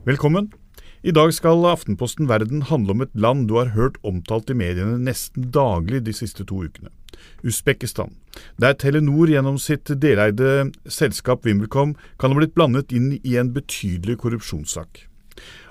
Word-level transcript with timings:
Velkommen. 0.00 0.46
I 1.04 1.12
dag 1.12 1.28
skal 1.36 1.66
Aftenposten 1.68 2.24
Verden 2.24 2.62
handle 2.70 2.94
om 2.94 3.02
et 3.04 3.10
land 3.12 3.50
du 3.50 3.58
har 3.58 3.74
hørt 3.74 3.98
omtalt 4.00 4.48
i 4.48 4.54
mediene 4.56 4.96
nesten 4.96 5.50
daglig 5.52 6.00
de 6.06 6.14
siste 6.16 6.46
to 6.48 6.62
ukene. 6.64 6.88
Usbekistan, 7.44 8.14
der 8.56 8.78
Telenor 8.80 9.28
gjennom 9.28 9.58
sitt 9.60 9.92
deleide 10.00 10.70
selskap 10.88 11.44
VimpelCom 11.44 11.92
kan 12.16 12.32
ha 12.32 12.40
blitt 12.40 12.56
blandet 12.56 12.96
inn 12.96 13.12
i 13.20 13.36
en 13.36 13.52
betydelig 13.52 14.16
korrupsjonssak. 14.24 15.04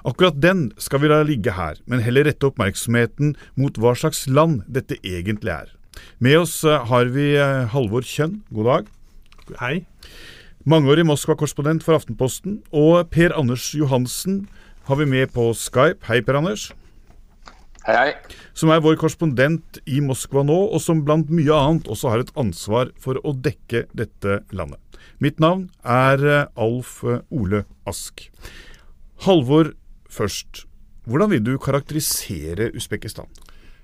Akkurat 0.06 0.38
den 0.38 0.68
skal 0.78 1.02
vi 1.02 1.10
la 1.10 1.24
ligge 1.26 1.58
her, 1.58 1.82
men 1.90 2.06
heller 2.06 2.30
rette 2.30 2.52
oppmerksomheten 2.52 3.34
mot 3.58 3.82
hva 3.82 3.98
slags 3.98 4.28
land 4.30 4.62
dette 4.70 5.02
egentlig 5.02 5.58
er. 5.58 5.74
Med 6.22 6.44
oss 6.46 6.60
eh, 6.62 6.86
har 6.86 7.10
vi 7.18 7.32
eh, 7.34 7.66
Halvor 7.74 8.06
Kjønn, 8.06 8.44
god 8.54 8.76
dag. 8.76 8.98
Hei. 9.58 9.80
Mangeårig 10.68 11.06
Moskva-korrespondent 11.08 11.86
for 11.86 11.96
Aftenposten. 11.96 12.58
Og 12.76 13.08
Per 13.14 13.32
Anders 13.32 13.70
Johansen 13.72 14.42
har 14.90 14.98
vi 15.00 15.06
med 15.08 15.32
på 15.32 15.54
Skype. 15.56 16.04
Hei, 16.10 16.20
Per 16.20 16.36
Anders. 16.36 16.66
Hei, 17.88 17.96
hei. 17.96 18.38
Som 18.54 18.74
er 18.76 18.82
vår 18.84 18.98
korrespondent 19.00 19.80
i 19.88 20.02
Moskva 20.04 20.44
nå, 20.44 20.58
og 20.68 20.84
som 20.84 21.06
blant 21.08 21.32
mye 21.32 21.56
annet 21.56 21.88
også 21.88 22.12
har 22.12 22.26
et 22.26 22.34
ansvar 22.36 22.92
for 23.00 23.22
å 23.24 23.32
dekke 23.32 23.86
dette 23.96 24.42
landet. 24.52 24.84
Mitt 25.24 25.40
navn 25.40 25.70
er 25.80 26.26
eh, 26.28 26.52
Alf 26.60 27.06
Ole 27.08 27.64
Ask. 27.88 28.28
Halvor 29.24 29.72
først. 30.12 30.66
Hvordan 31.08 31.32
vil 31.32 31.46
du 31.48 31.54
karakterisere 31.56 32.74
Usbekistan? 32.76 33.32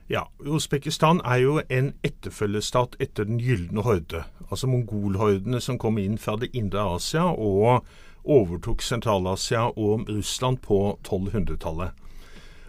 Ja, 0.07 0.27
Usbekistan 0.39 1.17
er 1.25 1.39
jo 1.41 1.61
en 1.69 1.93
etterfølgestat 2.05 2.93
etter 3.01 3.25
Den 3.25 3.39
gylne 3.41 3.81
horde. 3.81 4.21
Altså 4.51 4.67
mongolhordene 4.69 5.57
som 5.61 5.79
kom 5.81 5.97
inn 5.97 6.19
fra 6.21 6.35
det 6.37 6.51
indre 6.53 6.83
Asia 6.93 7.23
og 7.25 7.81
overtok 8.21 8.85
Sentral-Asia 8.85 9.63
og 9.73 10.05
Russland 10.09 10.61
på 10.61 10.99
1200-tallet. 11.01 11.89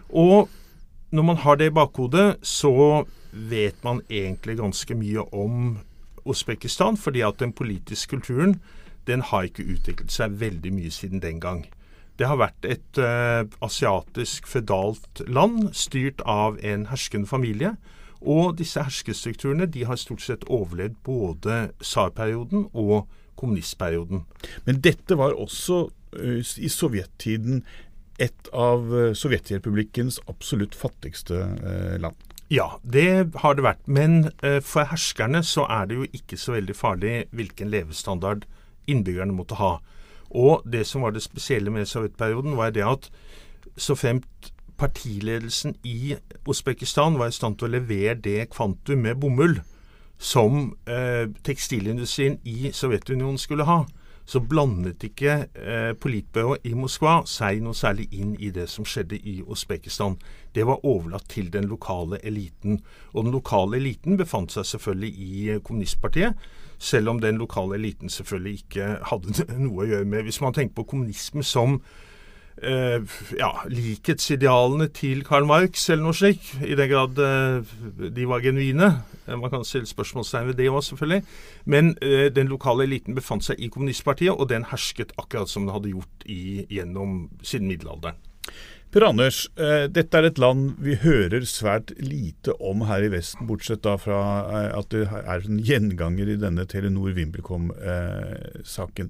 Og 0.09 0.49
når 1.11 1.23
man 1.23 1.37
har 1.37 1.55
det 1.55 1.69
i 1.69 1.75
bakhodet, 1.77 2.39
så 2.41 3.05
vet 3.31 3.83
man 3.83 4.01
egentlig 4.09 4.57
ganske 4.57 4.95
mye 4.97 5.21
om 5.29 5.77
Usbekistan, 6.25 6.97
fordi 6.97 7.21
at 7.21 7.37
den 7.39 7.53
politiske 7.53 8.17
kulturen 8.17 8.57
den 9.07 9.21
har 9.21 9.45
ikke 9.45 9.63
utviklet 9.63 10.11
seg 10.11 10.39
veldig 10.41 10.73
mye 10.73 10.91
siden 10.91 11.21
den 11.21 11.39
gang. 11.39 11.67
Det 12.17 12.25
har 12.25 12.39
vært 12.41 12.65
et 12.65 12.99
uh, 13.01 13.45
asiatisk 13.63 14.47
fødalt 14.49 15.21
land 15.29 15.69
styrt 15.77 16.23
av 16.25 16.57
en 16.65 16.87
herskende 16.89 17.29
familie. 17.29 17.75
Og 18.17 18.55
disse 18.57 18.81
herskestrukturene 18.81 19.67
de 19.69 19.85
har 19.85 19.99
stort 20.01 20.23
sett 20.25 20.47
overlevd 20.49 20.97
både 21.05 21.59
tsarperioden 21.83 22.65
og 22.73 23.05
kommunistperioden. 23.37 24.23
Men 24.65 24.79
dette 24.81 25.17
var 25.19 25.37
også 25.37 25.83
uh, 26.17 26.39
i 26.41 26.71
sovjettiden 26.73 27.61
et 28.17 28.49
av 28.49 28.89
uh, 28.89 29.11
Sovjetrepublikkens 29.13 30.17
absolutt 30.25 30.73
fattigste 30.75 31.43
land. 32.01 32.17
Ja, 32.49 32.79
det 32.81 33.35
har 33.43 33.57
det 33.57 33.65
vært. 33.65 33.81
Men 33.91 34.29
for 34.63 34.87
herskerne 34.87 35.41
så 35.43 35.65
er 35.67 35.89
det 35.89 35.97
jo 35.97 36.05
ikke 36.15 36.37
så 36.39 36.53
veldig 36.53 36.75
farlig 36.79 37.15
hvilken 37.35 37.67
levestandard 37.73 38.45
innbyggerne 38.87 39.35
måtte 39.35 39.57
ha. 39.59 39.73
Og 40.29 40.61
det 40.71 40.85
som 40.87 41.01
var 41.01 41.15
det 41.15 41.23
spesielle 41.23 41.71
med 41.71 41.85
sovjetperioden, 41.85 42.57
var 42.57 42.69
det 42.75 42.85
at 42.85 43.09
så 43.77 43.95
fremt 43.95 44.51
partiledelsen 44.77 45.75
i 45.83 46.15
Usbekistan 46.47 47.17
var 47.19 47.31
i 47.31 47.35
stand 47.35 47.57
til 47.57 47.67
å 47.67 47.75
levere 47.77 48.17
det 48.21 48.49
kvantum 48.53 49.01
med 49.05 49.17
bomull 49.21 49.59
som 50.17 50.75
eh, 50.89 51.29
tekstilindustrien 51.45 52.39
i 52.45 52.71
Sovjetunionen 52.73 53.37
skulle 53.37 53.67
ha, 53.69 53.83
så 54.25 54.39
blandet 54.39 55.03
ikke 55.03 55.35
eh, 55.55 55.93
politbyrået 56.01 56.65
i 56.67 56.73
Moskva 56.75 57.21
seg 57.29 57.61
noe 57.63 57.77
særlig 57.77 58.09
inn 58.11 58.33
i 58.39 58.49
det 58.51 58.67
som 58.69 58.85
skjedde 58.85 59.17
i 59.17 59.39
Usbekistan. 59.45 60.17
Det 60.57 60.65
var 60.65 60.85
overlatt 60.89 61.27
til 61.29 61.51
den 61.53 61.67
lokale 61.69 62.17
eliten. 62.25 62.79
Og 63.13 63.27
den 63.27 63.35
lokale 63.35 63.77
eliten 63.77 64.17
befant 64.17 64.55
seg 64.55 64.65
selvfølgelig 64.65 65.11
i 65.21 65.59
kommunistpartiet, 65.61 66.33
selv 66.81 67.09
om 67.13 67.21
den 67.21 67.37
lokale 67.37 67.77
eliten 67.77 68.09
selvfølgelig 68.09 68.63
ikke 68.63 68.87
hadde 69.11 69.45
noe 69.65 69.83
å 69.83 69.89
gjøre 69.91 70.09
med 70.09 70.25
Hvis 70.25 70.41
man 70.41 70.57
tenker 70.57 70.79
på 70.79 70.87
kommunisme 70.89 71.45
som 71.45 71.77
eh, 72.57 73.01
ja, 73.37 73.51
likhetsidealene 73.69 74.89
til 74.97 75.21
Karl 75.25 75.45
Marx 75.45 75.89
eller 75.89 76.07
noe 76.07 76.17
slikt, 76.17 76.55
i 76.65 76.77
den 76.77 76.89
grad 76.89 77.21
eh, 77.21 77.75
de 78.17 78.27
var 78.29 78.41
genuine. 78.41 78.91
Eh, 79.27 79.37
man 79.37 79.53
kan 79.53 79.65
stille 79.65 79.89
spørsmålstegn 79.89 80.49
ved 80.49 80.57
det 80.57 80.71
òg, 80.71 80.81
selvfølgelig. 80.89 81.21
Men 81.65 81.93
eh, 82.01 82.31
den 82.33 82.49
lokale 82.49 82.89
eliten 82.89 83.17
befant 83.17 83.45
seg 83.45 83.61
i 83.61 83.69
kommunistpartiet, 83.73 84.33
og 84.33 84.49
den 84.49 84.65
hersket 84.71 85.13
akkurat 85.21 85.53
som 85.53 85.67
den 85.67 85.77
hadde 85.77 85.93
gjort 85.93 86.25
i, 86.25 86.65
gjennom 86.79 87.27
siden 87.45 87.69
middelalderen. 87.69 88.17
Per 88.87 89.03
Anders, 89.03 89.41
eh, 89.59 89.89
dette 89.91 90.15
er 90.15 90.29
et 90.29 90.37
land 90.39 90.77
vi 90.79 90.93
hører 91.01 91.43
svært 91.43 91.89
lite 91.99 92.53
om 92.63 92.85
her 92.87 93.03
i 93.03 93.09
Vesten, 93.11 93.43
bortsett 93.49 93.81
da 93.83 93.97
fra 93.99 94.19
eh, 94.47 94.69
at 94.79 94.87
det 94.93 95.01
er 95.11 95.43
en 95.43 95.57
gjenganger 95.59 96.31
i 96.31 96.37
denne 96.39 96.63
Telenor 96.71 97.11
Vimbelkom-saken. 97.17 99.09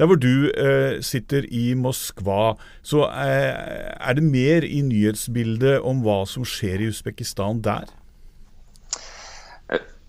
Der 0.00 0.08
hvor 0.08 0.16
du 0.16 0.48
eh, 0.48 1.04
sitter 1.04 1.44
i 1.44 1.74
Moskva, 1.76 2.56
så 2.80 3.04
er 3.12 4.16
det 4.16 4.24
mer 4.24 4.64
i 4.64 4.80
nyhetsbildet 4.86 5.84
om 5.84 6.00
hva 6.06 6.22
som 6.24 6.48
skjer 6.48 6.86
i 6.86 6.88
Usbekistan 6.88 7.60
der? 7.68 7.92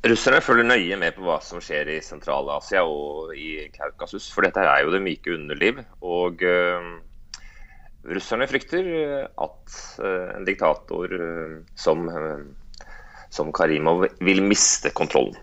Russerne 0.07 0.39
følger 0.39 0.63
nøye 0.63 0.95
med 0.95 1.11
på 1.17 1.27
hva 1.27 1.41
som 1.43 1.59
skjer 1.59 1.91
i 1.91 1.99
Sentral-Asia 1.99 2.87
og 2.87 3.35
i 3.35 3.67
Kaukasus, 3.75 4.31
for 4.31 4.47
dette 4.47 4.63
er 4.63 4.87
jo 4.87 4.95
det 4.95 5.03
myke 5.03 5.35
underliv. 5.35 5.83
og... 5.99 6.47
Russerne 8.07 8.47
frykter 8.47 8.85
eh, 8.87 9.25
at 9.27 9.77
eh, 9.99 10.29
en 10.37 10.47
diktator 10.47 11.11
eh, 11.11 11.55
som, 11.75 12.07
som 13.29 13.51
Karimov 13.55 14.05
vil 14.23 14.43
miste 14.45 14.93
kontrollen. 14.95 15.35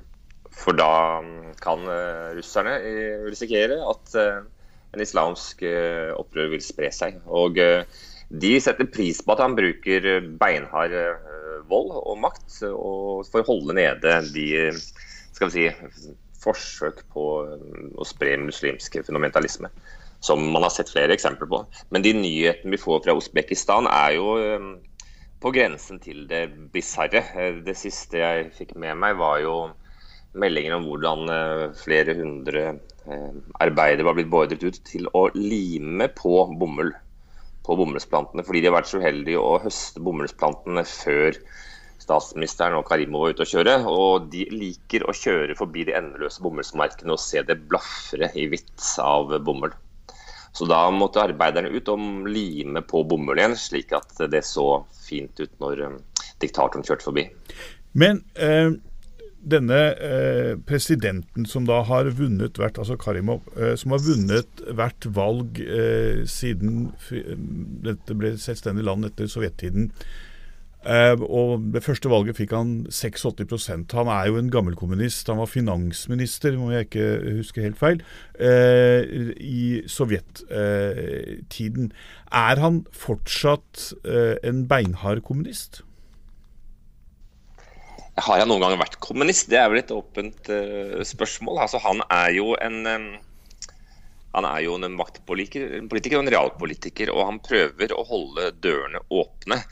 For 0.57 0.77
da 0.77 1.21
mm, 1.21 1.57
kan 1.61 1.85
russerne 2.37 2.79
risikere 3.29 3.77
at 3.85 4.15
en 4.17 5.03
islamsk 5.05 5.61
opprør 6.17 6.55
vil 6.55 6.63
spre 6.65 6.89
seg. 6.95 7.19
Og 7.29 7.61
de 7.61 8.53
setter 8.65 8.89
pris 8.89 9.21
på 9.21 9.35
at 9.35 9.43
han 9.45 9.57
bruker 9.59 10.09
beinhard 10.41 10.97
vold 11.69 11.93
og 11.99 12.17
makt 12.23 12.63
for 12.63 13.43
å 13.43 13.47
holde 13.51 13.77
nede 13.77 14.17
de 14.33 14.47
skal 15.37 15.53
vi 15.53 15.69
si, 15.69 16.17
forsøk 16.41 17.05
på 17.13 17.27
å 17.45 18.09
spre 18.09 18.39
muslimsk 18.41 18.97
fundamentalisme 19.05 19.69
som 20.27 20.43
man 20.53 20.67
har 20.67 20.75
sett 20.75 20.91
flere 20.93 21.15
eksempler 21.15 21.51
på. 21.51 21.63
Men 21.95 22.05
de 22.05 22.15
nyhetene 22.17 22.75
vi 22.75 22.83
får 22.83 23.05
fra 23.05 23.17
Usbekistan 23.19 23.89
er 23.91 24.17
jo 24.17 24.37
eh, 24.43 24.69
på 25.43 25.53
grensen 25.55 26.03
til 26.03 26.25
det 26.31 26.45
bisarre. 26.75 27.23
Eh, 27.37 27.63
det 27.67 27.77
siste 27.79 28.23
jeg 28.23 28.53
fikk 28.59 28.75
med 28.83 28.99
meg, 29.03 29.19
var 29.21 29.41
jo 29.45 29.57
meldinger 30.37 30.77
om 30.77 30.91
hvordan 30.91 31.33
eh, 31.33 31.65
flere 31.85 32.19
hundre 32.19 32.69
arbeidere 33.63 34.03
var 34.03 34.17
blitt 34.19 34.31
beordret 34.33 34.65
ut 34.67 34.81
til 34.83 35.05
å 35.15 35.29
lime 35.39 36.09
på 36.11 36.41
bomull 36.59 36.91
på 37.67 37.77
bomullsplantene, 37.79 38.45
fordi 38.47 38.63
de 38.63 38.69
har 38.71 38.77
vært 38.77 38.91
så 38.91 39.01
uheldige 39.03 39.43
å 39.43 39.57
høste 39.63 40.03
bomullsplantene 40.03 40.85
før 40.87 41.39
statsministeren 42.03 42.77
og 42.79 42.87
Karimo 42.87 43.23
var 43.23 43.35
ute 43.35 43.47
å 43.47 43.51
kjøre. 43.51 43.79
Og 43.91 44.29
de 44.33 44.45
liker 44.53 45.07
å 45.07 45.15
kjøre 45.17 45.57
forbi 45.59 45.87
de 45.89 45.97
endeløse 45.99 46.43
bomullsmarkene 46.45 47.15
og 47.15 47.23
se 47.23 47.43
det 47.47 47.59
blafre 47.71 48.31
i 48.39 48.47
hvitt 48.53 48.91
av 49.03 49.35
bomull. 49.47 49.75
Så 50.57 50.65
da 50.69 50.87
måtte 50.95 51.21
arbeiderne 51.21 51.69
ut 51.75 51.89
og 51.93 52.29
lime 52.33 52.81
på 52.89 53.03
bomull 53.09 53.39
igjen, 53.39 53.57
slik 53.61 53.93
at 53.97 54.25
det 54.33 54.41
så 54.49 54.81
fint 55.05 55.37
ut 55.43 55.53
når 55.61 55.83
um, 55.85 55.97
diktatoren 56.41 56.87
kjørte 56.87 57.05
forbi. 57.11 57.27
Men 57.97 58.23
eh, 58.41 58.73
denne 59.47 59.81
eh, 59.95 60.53
presidenten 60.67 61.47
som 61.47 61.67
da 61.69 61.79
har 61.87 62.09
vunnet 62.19 62.59
hvert 62.59 62.81
altså 62.83 62.97
Karimov, 62.99 63.45
eh, 63.55 63.75
som 63.79 63.95
har 63.95 64.03
vunnet 64.03 64.63
hvert 64.67 65.07
valg 65.15 65.61
eh, 65.63 66.25
siden 66.31 66.89
dette 67.87 68.17
ble 68.19 68.35
selvstendig 68.43 68.87
land 68.87 69.07
etter 69.07 69.31
sovjettiden, 69.31 69.93
og 70.87 71.73
Det 71.75 71.83
første 71.83 72.11
valget 72.11 72.37
fikk 72.39 72.53
han 72.55 72.87
86% 72.87 73.95
Han 73.99 74.09
er 74.13 74.29
jo 74.31 74.37
en 74.39 74.51
gammel 74.51 74.77
kommunist. 74.79 75.29
Han 75.29 75.41
var 75.43 75.51
finansminister, 75.51 76.57
må 76.59 76.71
jeg 76.75 76.87
ikke 76.87 77.09
huske 77.41 77.65
helt 77.65 77.79
feil, 77.79 78.03
uh, 78.39 79.03
i 79.41 79.83
sovjettiden. 79.91 81.93
Er 82.33 82.63
han 82.63 82.87
fortsatt 82.93 83.93
eh, 84.05 84.37
en 84.45 84.69
beinhard 84.69 85.23
kommunist? 85.25 85.83
Har 88.19 88.41
han 88.41 88.49
noen 88.51 88.65
gang 88.65 88.79
vært 88.81 88.99
kommunist? 89.01 89.51
Det 89.51 89.59
er 89.61 89.69
vel 89.71 89.79
et 89.83 89.95
åpent 89.95 90.51
spørsmål. 91.07 91.59
Altså, 91.63 91.79
han 91.85 92.03
er 92.11 92.31
jo 92.35 92.57
en 92.59 92.83
han 94.37 94.45
er 94.45 94.67
jo 94.67 94.75
en 94.77 94.93
maktpolitiker 94.93 96.19
og 96.19 96.27
en 96.27 96.33
realpolitiker, 96.35 97.09
og 97.15 97.31
han 97.31 97.39
prøver 97.41 97.95
å 97.97 98.05
holde 98.05 98.51
dørene 98.61 99.01
åpne. 99.09 99.63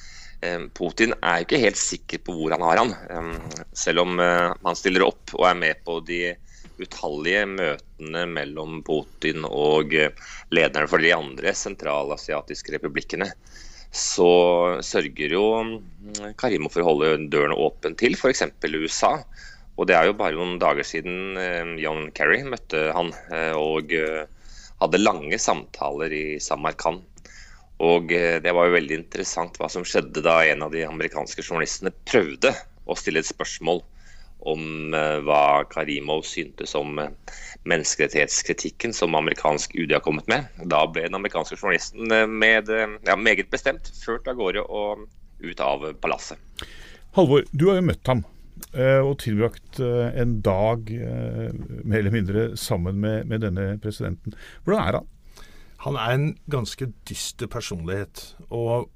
Putin 0.75 1.15
er 1.21 1.41
jo 1.41 1.47
ikke 1.47 1.63
helt 1.63 1.81
sikker 1.81 2.23
på 2.25 2.35
hvor 2.37 2.55
han 2.55 2.65
har 2.65 2.81
han. 2.81 2.95
Selv 3.77 4.05
om 4.05 4.19
eh, 4.23 4.51
han 4.65 4.79
stiller 4.79 5.07
opp 5.07 5.35
og 5.37 5.47
er 5.49 5.61
med 5.61 5.85
på 5.87 6.01
de 6.07 6.35
utallige 6.81 7.45
møtene 7.47 8.25
mellom 8.27 8.81
Putin 8.87 9.47
og 9.47 9.95
lederne 9.95 10.91
for 10.91 11.03
de 11.03 11.13
andre 11.15 11.55
sentralasiatiske 11.55 12.75
republikkene, 12.75 13.29
så 13.95 14.31
sørger 14.83 15.37
jo 15.37 15.45
mm, 15.63 16.35
Karimov 16.41 16.75
for 16.75 16.83
å 16.83 16.89
holde 16.89 17.29
dørene 17.31 17.55
åpen 17.63 17.95
til 18.01 18.19
f.eks. 18.19 18.43
USA. 18.75 19.15
Og 19.79 19.87
det 19.91 19.95
er 19.99 20.11
jo 20.11 20.19
bare 20.19 20.35
noen 20.39 20.59
dager 20.63 20.87
siden 20.87 21.39
John 21.83 22.11
Kerry 22.15 22.45
møtte 22.47 22.93
han 22.95 23.09
og 23.59 23.91
hadde 24.83 25.01
lange 25.03 25.39
samtaler 25.43 26.15
i 26.15 26.27
Samarkand. 26.43 27.03
Og 27.85 28.09
det 28.09 28.53
var 28.57 28.69
jo 28.69 28.77
veldig 28.79 28.97
interessant 28.97 29.59
hva 29.61 29.69
som 29.73 29.85
skjedde 29.85 30.23
da 30.25 30.39
en 30.49 30.65
av 30.65 30.73
de 30.73 30.87
amerikanske 30.87 31.43
journalistene 31.45 31.93
prøvde 32.09 32.55
å 32.89 32.97
stille 32.97 33.21
et 33.21 33.29
spørsmål 33.29 33.83
om 34.45 34.95
eh, 34.95 35.19
hva 35.25 35.65
Karimov 35.71 36.25
syntes 36.29 36.75
om 36.77 36.99
eh, 37.01 37.13
menneskerettighetskritikken 37.69 38.93
som 38.97 39.17
amerikansk 39.17 39.75
UD 39.75 39.95
har 39.97 40.05
kommet 40.05 40.29
med. 40.31 40.51
Da 40.71 40.85
ble 40.91 41.07
den 41.07 41.17
amerikanske 41.19 41.57
journalisten 41.57 42.13
eh, 42.13 42.27
med, 42.29 42.71
ja, 43.09 43.17
meget 43.17 43.51
bestemt 43.53 43.91
ført 44.05 44.29
av 44.29 44.39
gårde 44.41 44.67
og 44.69 45.07
ut 45.45 45.65
av 45.65 45.89
palasset. 46.01 46.39
Halvor, 47.17 47.45
du 47.53 47.69
har 47.71 47.81
jo 47.81 47.91
møtt 47.91 48.09
ham 48.11 48.25
og 48.75 49.13
tilbrakt 49.23 49.79
en 49.79 50.33
dag 50.43 50.89
mer 50.91 51.99
eller 52.01 52.15
mindre 52.15 52.45
sammen 52.59 52.97
med, 53.03 53.27
med 53.31 53.43
denne 53.43 53.67
presidenten. 53.83 54.35
Hvordan 54.67 54.81
er 54.83 54.99
han? 54.99 55.09
Han 55.85 55.99
er 56.01 56.15
en 56.17 56.31
ganske 56.51 56.89
dyster 57.09 57.49
personlighet. 57.53 58.37
Og, 58.49 58.89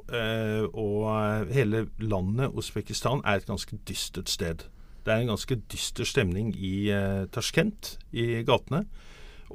og 0.72 1.52
hele 1.52 1.86
landet 2.00 2.54
Usbekistan 2.56 3.20
er 3.24 3.40
et 3.40 3.48
ganske 3.48 3.76
dystert 3.88 4.32
sted. 4.32 4.64
Det 5.04 5.14
er 5.14 5.22
en 5.22 5.32
ganske 5.32 5.56
dyster 5.72 6.04
stemning 6.04 6.50
i 6.56 6.90
eh, 6.92 7.26
Tasjkent, 7.32 7.94
i 8.12 8.42
gatene. 8.44 8.82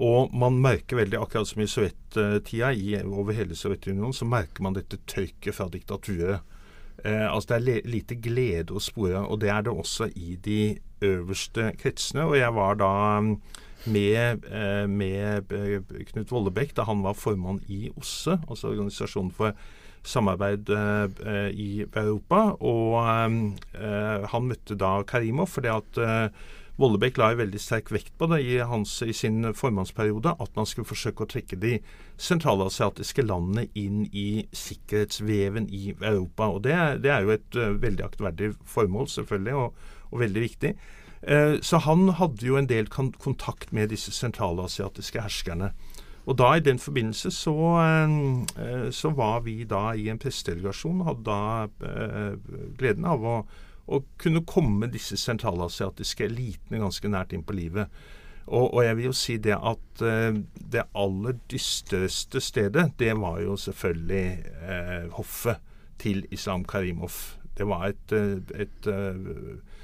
Og 0.02 0.34
man 0.34 0.58
merker 0.62 0.98
veldig, 0.98 1.20
akkurat 1.22 1.50
som 1.50 1.62
i 1.62 1.68
sovjettida, 1.70 2.72
over 3.06 3.36
hele 3.38 3.56
Sovjetunionen, 3.56 4.16
så 4.18 4.26
merker 4.26 4.66
man 4.66 4.74
dette 4.74 4.98
tørket 5.06 5.54
fra 5.54 5.68
diktaturet. 5.70 6.42
Eh, 7.06 7.28
altså 7.30 7.60
Det 7.60 7.78
er 7.78 7.90
lite 7.90 8.18
glede 8.18 8.74
å 8.74 8.82
spore, 8.82 9.22
og 9.22 9.42
det 9.42 9.50
er 9.54 9.62
det 9.62 9.74
også 9.74 10.10
i 10.16 10.36
de 10.42 10.80
øverste 11.04 11.72
kretsene. 11.80 12.26
Og 12.30 12.38
jeg 12.40 12.56
var 12.56 12.80
da 12.80 12.94
mm, 13.22 13.36
med, 13.86 14.46
eh, 14.52 14.88
med 14.88 15.52
eh, 15.52 16.04
Knut 16.12 16.32
Vollebekk 16.32 16.76
da 16.78 16.88
han 16.88 17.04
var 17.04 17.18
formann 17.20 17.62
i 17.68 17.90
OSSE, 17.98 18.40
altså 18.48 18.72
Organisasjonen 18.72 19.32
for 19.36 19.56
samarbeid 20.04 20.72
eh, 20.72 21.50
i 21.52 21.70
Europa. 21.84 22.54
Og 22.60 23.00
eh, 23.04 24.28
han 24.34 24.50
møtte 24.50 24.80
da 24.80 25.00
Karimov 25.08 25.52
fordi 25.56 25.74
at 25.74 26.04
Vollebekk 26.74 27.20
la 27.22 27.28
veldig 27.38 27.60
sterk 27.62 27.92
vekt 27.94 28.16
på 28.18 28.26
det 28.32 28.40
i, 28.50 28.56
hans, 28.66 28.96
i, 29.06 29.14
sin 29.14 29.46
formannsperiode, 29.54 30.32
at 30.42 30.56
man 30.58 30.66
skulle 30.66 30.90
forsøke 30.90 31.22
å 31.22 31.30
trekke 31.30 31.60
de 31.62 31.76
sentralasiatiske 32.18 33.28
landene 33.28 33.68
inn 33.78 34.08
i 34.10 34.48
sikkerhetsveven 34.58 35.68
i 35.70 35.92
Europa. 36.00 36.48
Og 36.50 36.64
Det, 36.66 36.74
det 37.06 37.12
er 37.14 37.28
jo 37.28 37.36
et 37.36 37.60
veldig 37.84 38.08
aktverdig 38.08 38.56
formål, 38.66 39.06
selvfølgelig, 39.14 39.54
og, 39.54 39.86
og 40.14 40.22
veldig 40.22 40.46
viktig. 40.46 40.76
Uh, 41.24 41.58
så 41.64 41.80
han 41.84 42.10
hadde 42.20 42.46
jo 42.46 42.58
en 42.60 42.70
del 42.70 42.90
kontakt 42.92 43.72
med 43.74 43.94
disse 43.94 44.12
sentralasiatiske 44.16 45.24
herskerne. 45.24 45.74
Og 46.24 46.38
da 46.40 46.54
i 46.56 46.64
den 46.64 46.80
forbindelse 46.80 47.32
så, 47.36 47.54
eh, 47.84 48.92
så 48.96 49.10
var 49.12 49.42
vi 49.44 49.64
da 49.68 49.92
i 49.92 50.08
en 50.08 50.20
pressedelegasjon, 50.20 51.02
hadde 51.04 51.26
da 51.28 51.68
eh, 51.84 52.38
gleden 52.80 53.04
av 53.12 53.26
å, 53.28 53.34
å 53.92 54.00
kunne 54.18 54.46
komme 54.48 54.88
disse 54.88 55.20
sentralasiatiske 55.20 56.24
elitene 56.30 56.80
ganske 56.80 57.12
nært 57.12 57.36
inn 57.36 57.44
på 57.44 57.58
livet. 57.58 57.92
Og, 58.48 58.70
og, 58.70 58.80
jeg 58.86 58.96
vil 58.96 59.10
jo 59.10 59.18
si 59.20 59.38
det 59.40 59.58
at 59.60 60.06
det 60.72 60.86
aller 60.96 61.36
dystreste 61.52 62.40
stedet, 62.44 62.90
det 63.00 63.14
var 63.20 63.42
jo 63.44 63.60
selvfølgelig 63.60 64.26
eh, 64.64 65.06
hoffet 65.20 65.60
til 66.00 66.24
Islam 66.32 66.64
Karimov. 66.64 67.20
Det 67.58 67.68
var 67.68 67.92
et, 67.92 68.16
et, 68.16 68.56
et 68.64 68.92
Eh, 68.94 69.83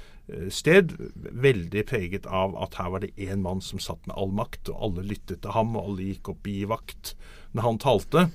sted, 0.52 0.92
veldig 1.16 1.82
preget 1.88 2.26
av 2.26 2.54
at 2.62 2.76
her 2.80 2.92
var 2.94 3.02
det 3.04 3.14
én 3.18 3.42
mann 3.44 3.62
som 3.64 3.82
satt 3.82 4.06
med 4.06 4.16
all 4.18 4.32
makt, 4.34 4.70
og 4.72 4.86
alle 4.86 5.06
lyttet 5.10 5.42
til 5.42 5.54
ham, 5.56 5.74
og 5.76 5.90
alle 5.90 6.12
gikk 6.12 6.32
opp 6.34 6.50
i 6.50 6.62
vakt 6.70 7.14
når 7.56 7.66
han 7.66 7.82
talte. 7.82 8.28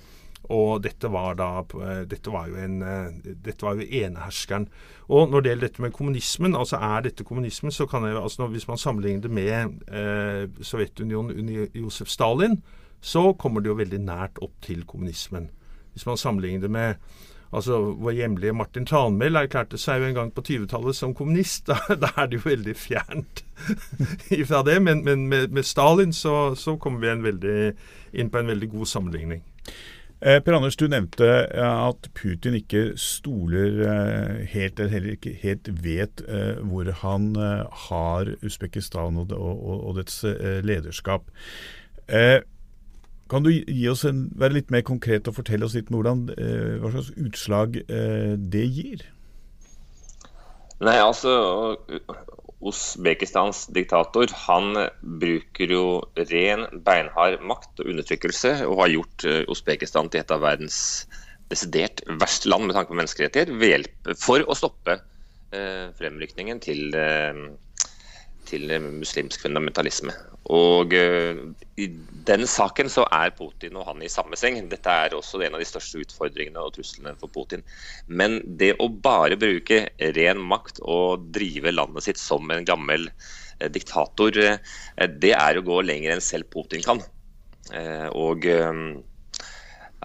Og 0.53 0.81
dette 0.83 1.09
var 1.09 1.38
da 1.39 1.50
eh, 1.63 2.03
Dette 2.09 2.30
var 2.33 2.50
jo 2.51 2.59
en 2.62 2.81
eh, 2.86 3.33
Dette 3.42 3.65
var 3.65 3.80
jo 3.80 3.86
eneherskeren. 3.86 4.68
Og 5.09 5.30
når 5.31 5.42
det 5.42 5.51
gjelder 5.51 5.68
dette 5.68 5.86
med 5.86 5.94
kommunismen, 5.95 6.57
altså 6.57 6.77
er 6.77 7.06
dette 7.07 7.25
kommunismen, 7.25 7.74
så 7.74 7.88
kan 7.89 8.06
jeg 8.06 8.18
altså 8.19 8.47
Hvis 8.47 8.68
man 8.68 8.77
sammenligner 8.77 9.25
det 9.25 9.31
med 9.31 9.80
eh, 9.89 10.50
Sovjetunionen 10.62 11.39
under 11.39 11.68
Josef 11.74 12.07
Stalin, 12.07 12.62
så 13.01 13.33
kommer 13.33 13.62
det 13.62 13.69
jo 13.69 13.80
veldig 13.80 14.01
nært 14.01 14.42
opp 14.42 14.53
til 14.62 14.86
kommunismen. 14.86 15.50
Hvis 15.94 16.06
man 16.06 16.18
sammenligner 16.18 16.62
det 16.62 16.71
med 16.71 16.95
Altså, 17.53 17.80
Vår 18.01 18.12
hjemlige 18.12 18.53
Martin 18.53 18.86
Tranmæl 18.86 19.36
erklærte 19.39 19.77
seg 19.80 20.01
jo 20.01 20.09
en 20.09 20.18
gang 20.18 20.31
på 20.36 20.44
20-tallet 20.45 20.95
som 20.97 21.15
kommunist. 21.15 21.68
Da, 21.71 21.95
da, 21.95 22.12
er 22.18 22.30
det 22.30 22.39
jo 22.39 22.50
veldig 22.50 22.75
fjernt 22.77 23.44
ifra 24.39 24.63
det. 24.65 24.80
Men, 24.83 25.03
men 25.06 25.27
med, 25.31 25.51
med, 25.51 25.65
Stalin 25.65 26.13
så, 26.13 26.56
så 26.56 26.77
kommer 26.77 27.03
vi 27.03 27.30
veldig, 27.30 27.59
inn 28.13 28.31
på 28.31 28.42
en 28.42 28.51
veldig 28.53 28.69
god 28.74 28.89
sammenligning. 28.92 29.44
Eh, 30.21 30.39
per 30.44 30.56
Anders, 30.56 30.77
du 30.80 30.88
nevnte 30.88 31.27
at 31.59 32.07
Putin 32.15 32.56
ikke 32.57 32.95
stoler 33.00 33.81
eh, 33.83 34.45
helt, 34.53 34.80
eller 34.80 34.94
heller 34.94 35.18
ikke 35.18 35.36
helt 35.42 35.69
vet 35.83 36.24
eh, 36.27 36.62
hvor 36.63 36.89
han 37.03 37.33
eh, 37.36 37.80
har 37.89 38.31
Usbekistan 38.45 39.19
og, 39.21 39.36
og, 39.36 39.75
og 39.89 39.97
dets 40.00 40.24
eh, 40.30 40.62
lederskap. 40.65 41.27
Eh, 42.07 42.39
kan 43.31 43.45
du 43.45 43.51
en, 43.51 44.22
være 44.38 44.60
litt 44.60 44.72
mer 44.74 44.86
konkret 44.86 45.27
og 45.30 45.38
fortelle 45.39 45.66
oss 45.66 45.75
litt 45.77 45.89
hvordan, 45.89 46.27
eh, 46.38 46.77
hva 46.81 46.94
slags 46.94 47.12
utslag 47.18 47.80
eh, 47.86 48.36
det 48.38 48.66
gir? 48.75 49.06
Nei, 50.83 50.98
altså 51.00 51.31
Usbekistans 52.66 53.66
diktator 53.74 54.31
han 54.45 54.75
bruker 55.22 55.72
jo 55.72 55.86
ren, 56.18 56.66
beinhard 56.86 57.42
makt 57.45 57.81
og 57.83 57.92
undertrykkelse, 57.94 58.57
og 58.68 58.81
har 58.83 58.94
gjort 58.94 59.25
Osbekistan 59.25 59.44
Usbekistan 59.51 60.10
til 60.12 60.24
et 60.24 60.33
av 60.33 60.44
verdens 60.44 60.80
desidert 61.51 62.01
verste 62.21 62.50
land 62.50 62.68
med 62.68 62.75
tanke 62.78 62.92
på 62.92 63.00
menneskerettigheter, 63.00 63.54
for 64.19 64.44
å 64.45 64.57
stoppe 64.57 64.98
eh, 64.98 65.86
fremrykningen 65.98 66.62
til 66.63 66.95
uh, 66.98 67.45
til 68.47 68.71
muslimsk 68.85 69.45
fundamentalisme. 69.45 70.14
Og 70.54 70.94
uh, 70.94 71.40
I 71.81 71.87
den 72.28 72.45
saken 72.49 72.90
så 72.92 73.06
er 73.14 73.33
Putin 73.37 73.78
og 73.80 73.87
han 73.90 74.04
i 74.06 74.11
samme 74.11 74.37
seng. 74.37 74.59
Dette 74.69 74.92
er 74.92 75.16
også 75.18 75.42
en 75.42 75.57
av 75.57 75.64
de 75.64 75.68
største 75.68 76.04
utfordringene 76.04 76.61
og 76.61 76.75
truslene 76.75 77.16
for 77.21 77.33
Putin. 77.33 77.66
Men 78.06 78.37
det 78.59 78.75
å 78.81 78.90
bare 78.90 79.40
bruke 79.42 79.85
ren 80.18 80.44
makt 80.52 80.83
og 80.83 81.25
drive 81.33 81.73
landet 81.73 82.06
sitt 82.06 82.21
som 82.21 82.52
en 82.54 82.68
gammel 82.68 83.09
uh, 83.09 83.68
diktator, 83.73 84.37
uh, 84.37 85.09
det 85.18 85.33
er 85.33 85.57
å 85.57 85.66
gå 85.66 85.81
lenger 85.87 86.14
enn 86.16 86.23
selv 86.23 86.52
Putin 86.54 86.85
kan. 86.85 87.04
og 88.14 88.44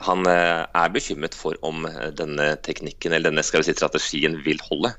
han 0.00 0.26
er 0.26 0.92
bekymret 0.94 1.34
for 1.36 1.58
om 1.60 1.84
denne 2.16 2.46
teknikken 2.64 3.12
eller 3.12 3.28
denne 3.28 3.44
si, 3.44 3.74
strategien 3.76 4.38
vil 4.46 4.62
holde. 4.64 4.94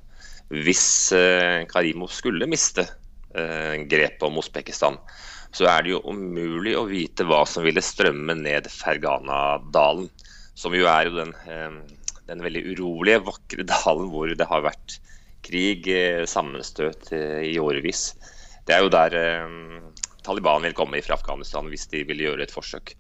Hvis 0.54 1.10
Karimov 1.72 2.14
skulle 2.14 2.46
miste 2.46 2.86
Eh, 2.86 3.01
grepet 3.92 4.24
om 4.28 4.40
Osbekistan, 4.42 4.98
så 5.52 5.68
er 5.68 5.84
det 5.84 5.94
jo 5.94 6.04
umulig 6.08 6.76
å 6.80 6.88
vite 6.88 7.26
hva 7.28 7.44
som 7.50 7.66
ville 7.66 7.84
strømme 7.84 8.38
ned 8.40 8.70
Fergana-dalen. 8.72 10.08
Som 10.56 10.76
jo 10.78 10.88
er 10.88 11.10
jo 11.10 11.18
den, 11.18 11.34
eh, 11.48 11.76
den, 12.30 12.44
veldig 12.44 12.64
urolige, 12.72 13.24
vakre 13.28 13.68
dalen 13.74 14.12
hvor 14.14 14.32
det 14.32 14.48
har 14.48 14.64
vært 14.68 15.00
krig, 15.44 15.90
eh, 15.92 16.24
sammenstøt 16.30 17.12
i 17.12 17.58
årevis. 17.60 18.14
Det 18.68 18.78
er 18.78 18.86
jo 18.86 18.94
der 18.94 19.16
Taliban 20.22 20.62
vil 20.64 20.76
komme 20.78 21.02
fra 21.02 21.18
Afghanistan 21.18 21.66
hvis 21.68 21.88
de 21.92 22.04
vil 22.08 22.22
gjøre 22.22 22.46
et 22.46 22.54
forsøk. 22.54 22.94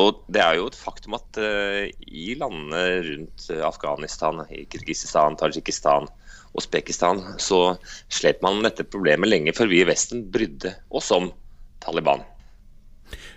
Og 0.00 0.24
Det 0.32 0.40
er 0.42 0.56
jo 0.56 0.66
et 0.66 0.78
faktum 0.78 1.14
at 1.14 1.38
i 1.38 2.32
landene 2.40 2.80
rundt 3.04 3.44
Afghanistan, 3.62 4.40
i 4.50 4.64
Kirgisistan, 4.64 5.36
Tadsjikistan, 5.38 6.08
Usbekistan, 6.54 7.22
så 7.42 7.76
slet 8.08 8.42
man 8.44 8.62
dette 8.64 8.86
problemet 8.86 9.30
lenge 9.30 9.56
før 9.56 9.72
vi 9.72 9.82
i 9.82 9.88
Vesten 9.88 10.28
brydde 10.34 10.76
oss 10.94 11.10
om 11.14 11.32
Taliban. 11.82 12.22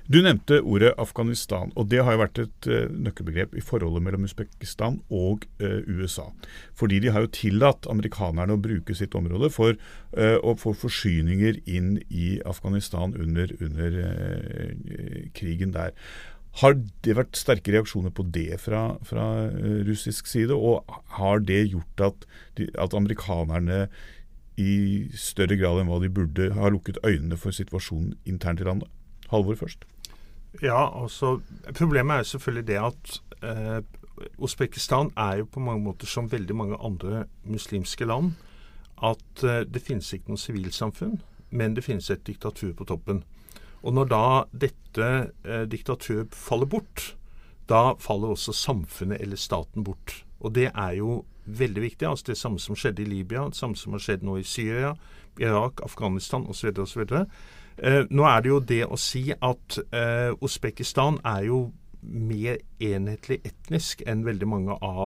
Du 0.07 0.21
nevnte 0.23 0.61
ordet 0.63 0.93
Afghanistan, 0.95 1.73
og 1.75 1.89
det 1.91 1.99
har 1.99 2.15
jo 2.15 2.21
vært 2.21 2.39
et 2.39 2.67
uh, 2.71 2.85
nøkkelbegrep 2.87 3.57
i 3.59 3.63
forholdet 3.63 4.05
mellom 4.05 4.23
Usbekistan 4.23 5.01
og 5.11 5.43
uh, 5.59 5.81
USA. 5.83 6.29
Fordi 6.79 7.01
de 7.03 7.11
har 7.11 7.25
jo 7.25 7.31
tillatt 7.35 7.89
amerikanerne 7.91 8.55
å 8.55 8.61
bruke 8.63 8.95
sitt 8.95 9.17
område 9.19 9.51
for 9.51 9.75
uh, 9.75 10.37
å 10.39 10.55
få 10.55 10.71
forsyninger 10.79 11.59
inn 11.67 11.97
i 12.07 12.37
Afghanistan 12.47 13.17
under, 13.19 13.51
under 13.59 13.99
krigen 15.35 15.75
der. 15.75 15.91
Har 16.57 16.73
det 17.05 17.13
vært 17.17 17.37
sterke 17.37 17.73
reaksjoner 17.75 18.13
på 18.13 18.25
det 18.33 18.57
fra, 18.63 18.97
fra 19.05 19.25
uh, 19.53 19.81
russisk 19.87 20.29
side? 20.29 20.55
Og 20.55 20.87
har 21.19 21.43
det 21.45 21.67
gjort 21.71 22.05
at, 22.09 22.25
de, 22.57 22.69
at 22.81 22.95
amerikanerne 22.97 23.85
i 24.57 25.05
større 25.13 25.57
grad 25.59 25.83
enn 25.83 25.91
hva 25.91 25.99
de 26.01 26.09
burde 26.09 26.49
har 26.55 26.73
lukket 26.73 26.97
øynene 27.05 27.37
for 27.37 27.53
situasjonen 27.53 28.15
internt 28.25 28.63
i 28.63 28.65
landet? 28.65 28.89
Halvor 29.29 29.59
først. 29.59 29.85
Ja, 30.63 30.87
altså 31.03 31.41
Problemet 31.75 32.13
er 32.15 32.23
jo 32.23 32.31
selvfølgelig 32.31 32.67
det 32.67 32.77
at 32.81 33.11
eh, 33.45 33.81
Usbekistan 34.41 35.11
er 35.17 35.43
jo 35.43 35.49
på 35.51 35.61
mange 35.61 35.83
måter 35.83 36.09
som 36.09 36.31
veldig 36.31 36.55
mange 36.55 36.79
andre 36.81 37.25
muslimske 37.45 38.07
land 38.09 38.33
at 39.03 39.43
eh, 39.43 39.61
det 39.73 39.81
finnes 39.85 40.09
ikke 40.13 40.33
noe 40.33 40.41
sivilsamfunn, 40.41 41.19
men 41.49 41.75
det 41.75 41.85
finnes 41.85 42.09
et 42.09 42.25
diktatur 42.25 42.73
på 42.73 42.87
toppen. 42.89 43.21
Og 43.83 43.93
når 43.93 44.09
da 44.11 44.25
dette 44.65 45.07
eh, 45.45 45.65
diktatur 45.69 46.25
faller 46.33 46.69
bort, 46.69 47.13
da 47.69 47.93
faller 47.99 48.33
også 48.33 48.55
samfunnet 48.55 49.21
eller 49.21 49.39
staten 49.39 49.83
bort. 49.83 50.23
Og 50.39 50.55
det 50.55 50.71
er 50.73 50.97
jo 50.97 51.23
veldig 51.45 51.81
viktig. 51.81 52.07
altså 52.07 52.23
Det 52.27 52.37
samme 52.37 52.59
som 52.59 52.75
skjedde 52.75 53.01
i 53.01 53.05
Libya, 53.05 53.45
det 53.45 53.55
samme 53.55 53.75
som 53.75 53.93
har 53.93 54.03
skjedd 54.03 54.23
nå 54.23 54.37
i 54.37 54.43
Syria, 54.43 54.93
Irak, 55.39 55.81
Afghanistan 55.83 56.47
osv. 56.47 56.71
osv. 56.79 57.03
Eh, 57.77 58.03
nå 58.09 58.23
er 58.25 58.41
det 58.41 58.49
jo 58.49 58.59
det 58.59 58.83
å 58.85 58.97
si 58.97 59.29
at 59.31 59.79
eh, 59.93 60.31
Usbekistan 60.41 61.19
er 61.25 61.45
jo 61.47 61.59
mer 62.01 62.57
enhetlig 62.79 63.41
etnisk 63.45 64.01
enn 64.07 64.25
veldig 64.25 64.47
mange 64.47 64.77
av 64.81 65.05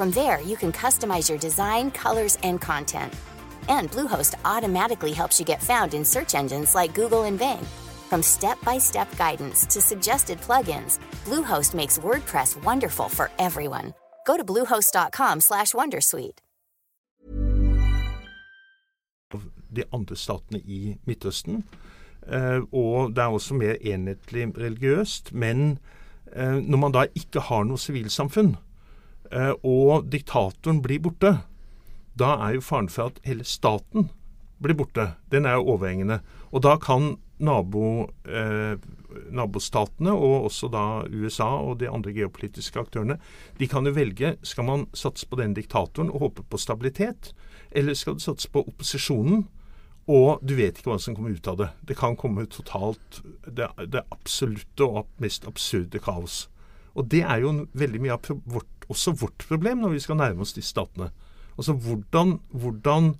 From 0.00 0.12
there, 0.12 0.40
you 0.40 0.56
can 0.56 0.72
customize 0.72 1.28
your 1.28 1.38
design, 1.38 1.90
colors, 1.90 2.38
and 2.42 2.58
content. 2.58 3.12
And 3.68 3.90
Bluehost 3.90 4.34
automatically 4.46 5.12
helps 5.12 5.38
you 5.38 5.44
get 5.44 5.62
found 5.62 5.92
in 5.92 6.06
search 6.06 6.34
engines 6.34 6.74
like 6.74 6.94
Google 6.94 7.24
and 7.24 7.38
Bing. 7.38 7.66
From 8.08 8.22
step-by-step 8.22 9.08
guidance 9.18 9.66
to 9.66 9.82
suggested 9.82 10.40
plugins, 10.40 10.98
Bluehost 11.26 11.74
makes 11.74 11.98
WordPress 11.98 12.64
wonderful 12.64 13.10
for 13.10 13.30
everyone. 13.38 13.92
Go 14.26 14.38
to 14.38 14.44
bluehost.com/wondersuite. 14.44 16.38
de 19.76 19.84
andre 19.92 20.16
statene 20.16 20.60
i 20.60 20.96
Midtøsten. 21.04 21.64
Eh, 22.26 22.60
og 22.72 23.10
det 23.16 23.18
er 23.18 23.28
også 23.28 23.54
mer 23.54 23.76
enhetlig 23.80 24.58
religiøst. 24.58 25.32
Men 25.32 25.78
eh, 26.32 26.56
når 26.56 26.78
man 26.78 26.92
da 26.92 27.06
ikke 27.14 27.40
har 27.40 27.64
noe 27.64 27.78
sivilsamfunn, 27.78 28.56
og 29.30 30.08
diktatoren 30.10 30.80
blir 30.82 31.02
borte, 31.04 31.36
da 32.18 32.34
er 32.46 32.56
jo 32.56 32.64
faren 32.64 32.90
for 32.90 33.12
at 33.12 33.20
hele 33.24 33.46
staten 33.46 34.08
blir 34.60 34.76
borte. 34.76 35.12
Den 35.32 35.46
er 35.46 35.58
jo 35.58 35.76
overhengende. 35.76 36.20
Og 36.52 36.64
da 36.66 36.76
kan 36.76 37.14
nabo, 37.40 38.10
eh, 38.24 38.76
nabostatene, 39.30 40.12
og 40.12 40.44
også 40.50 40.70
da 40.70 41.04
USA 41.08 41.48
og 41.60 41.78
de 41.80 41.88
andre 41.88 42.12
geopolitiske 42.12 42.80
aktørene, 42.80 43.18
de 43.58 43.66
kan 43.66 43.86
jo 43.86 43.92
velge 43.92 44.36
skal 44.42 44.64
man 44.64 44.86
satse 44.92 45.26
på 45.26 45.36
den 45.40 45.54
diktatoren 45.54 46.10
og 46.10 46.20
håpe 46.20 46.42
på 46.42 46.58
stabilitet, 46.58 47.32
eller 47.72 47.94
skal 47.94 48.14
du 48.14 48.20
satse 48.20 48.50
på 48.50 48.66
opposisjonen, 48.66 49.46
og 50.08 50.40
du 50.42 50.56
vet 50.58 50.78
ikke 50.78 50.90
hva 50.90 51.00
som 51.00 51.14
kommer 51.14 51.30
ut 51.30 51.48
av 51.48 51.56
det. 51.56 51.70
Det 51.86 51.96
kan 51.96 52.16
komme 52.16 52.46
totalt 52.46 53.22
det, 53.46 53.68
det 53.86 54.02
absolutte 54.10 54.84
og 54.84 55.06
mest 55.18 55.46
absurde 55.46 55.98
kaos. 56.02 56.48
Og 56.94 57.06
det 57.08 57.22
er 57.22 57.44
jo 57.44 57.66
veldig 57.72 58.00
mye 58.02 58.16
av 58.16 58.26
vårt, 58.44 58.79
også 58.90 59.14
vårt 59.16 59.46
problem 59.48 59.84
når 59.84 59.96
vi 59.96 60.04
skal 60.04 60.18
nærme 60.20 60.44
oss 60.44 60.56
disse 60.56 60.74
statene. 60.74 61.10
Altså 61.56 61.74
hvordan, 61.76 62.38
hvordan 62.50 63.14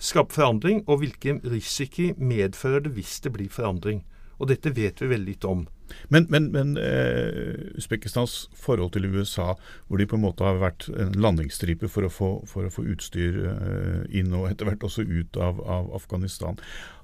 skape 0.00 0.34
forandring, 0.34 0.84
og 0.88 1.02
hvilken 1.02 1.42
risiko 1.44 2.14
medfører 2.16 2.86
det 2.86 2.94
hvis 2.96 3.20
det 3.20 3.34
blir 3.34 3.52
forandring. 3.52 4.04
Og 4.40 4.48
dette 4.48 4.72
vet 4.72 5.02
vi 5.02 5.10
veldig 5.10 5.28
lite 5.34 5.48
om. 5.48 5.66
Men, 6.08 6.26
men, 6.30 6.46
men 6.54 6.76
eh, 6.80 7.76
Usbekistans 7.76 8.48
forhold 8.56 8.94
til 8.94 9.08
USA, 9.10 9.54
hvor 9.88 10.00
de 10.00 10.06
på 10.06 10.16
en 10.16 10.24
måte 10.24 10.46
har 10.46 10.60
vært 10.62 10.86
en 10.94 11.12
landingsstripe 11.18 11.90
for 11.90 12.06
å 12.06 12.12
få, 12.12 12.30
for 12.48 12.64
å 12.64 12.72
få 12.72 12.86
utstyr 12.94 13.36
eh, 13.50 14.00
inn 14.20 14.32
og 14.32 14.48
etter 14.48 14.70
hvert 14.70 14.86
også 14.86 15.04
ut 15.04 15.36
av, 15.36 15.60
av, 15.60 15.90
Afghanistan, 15.98 16.56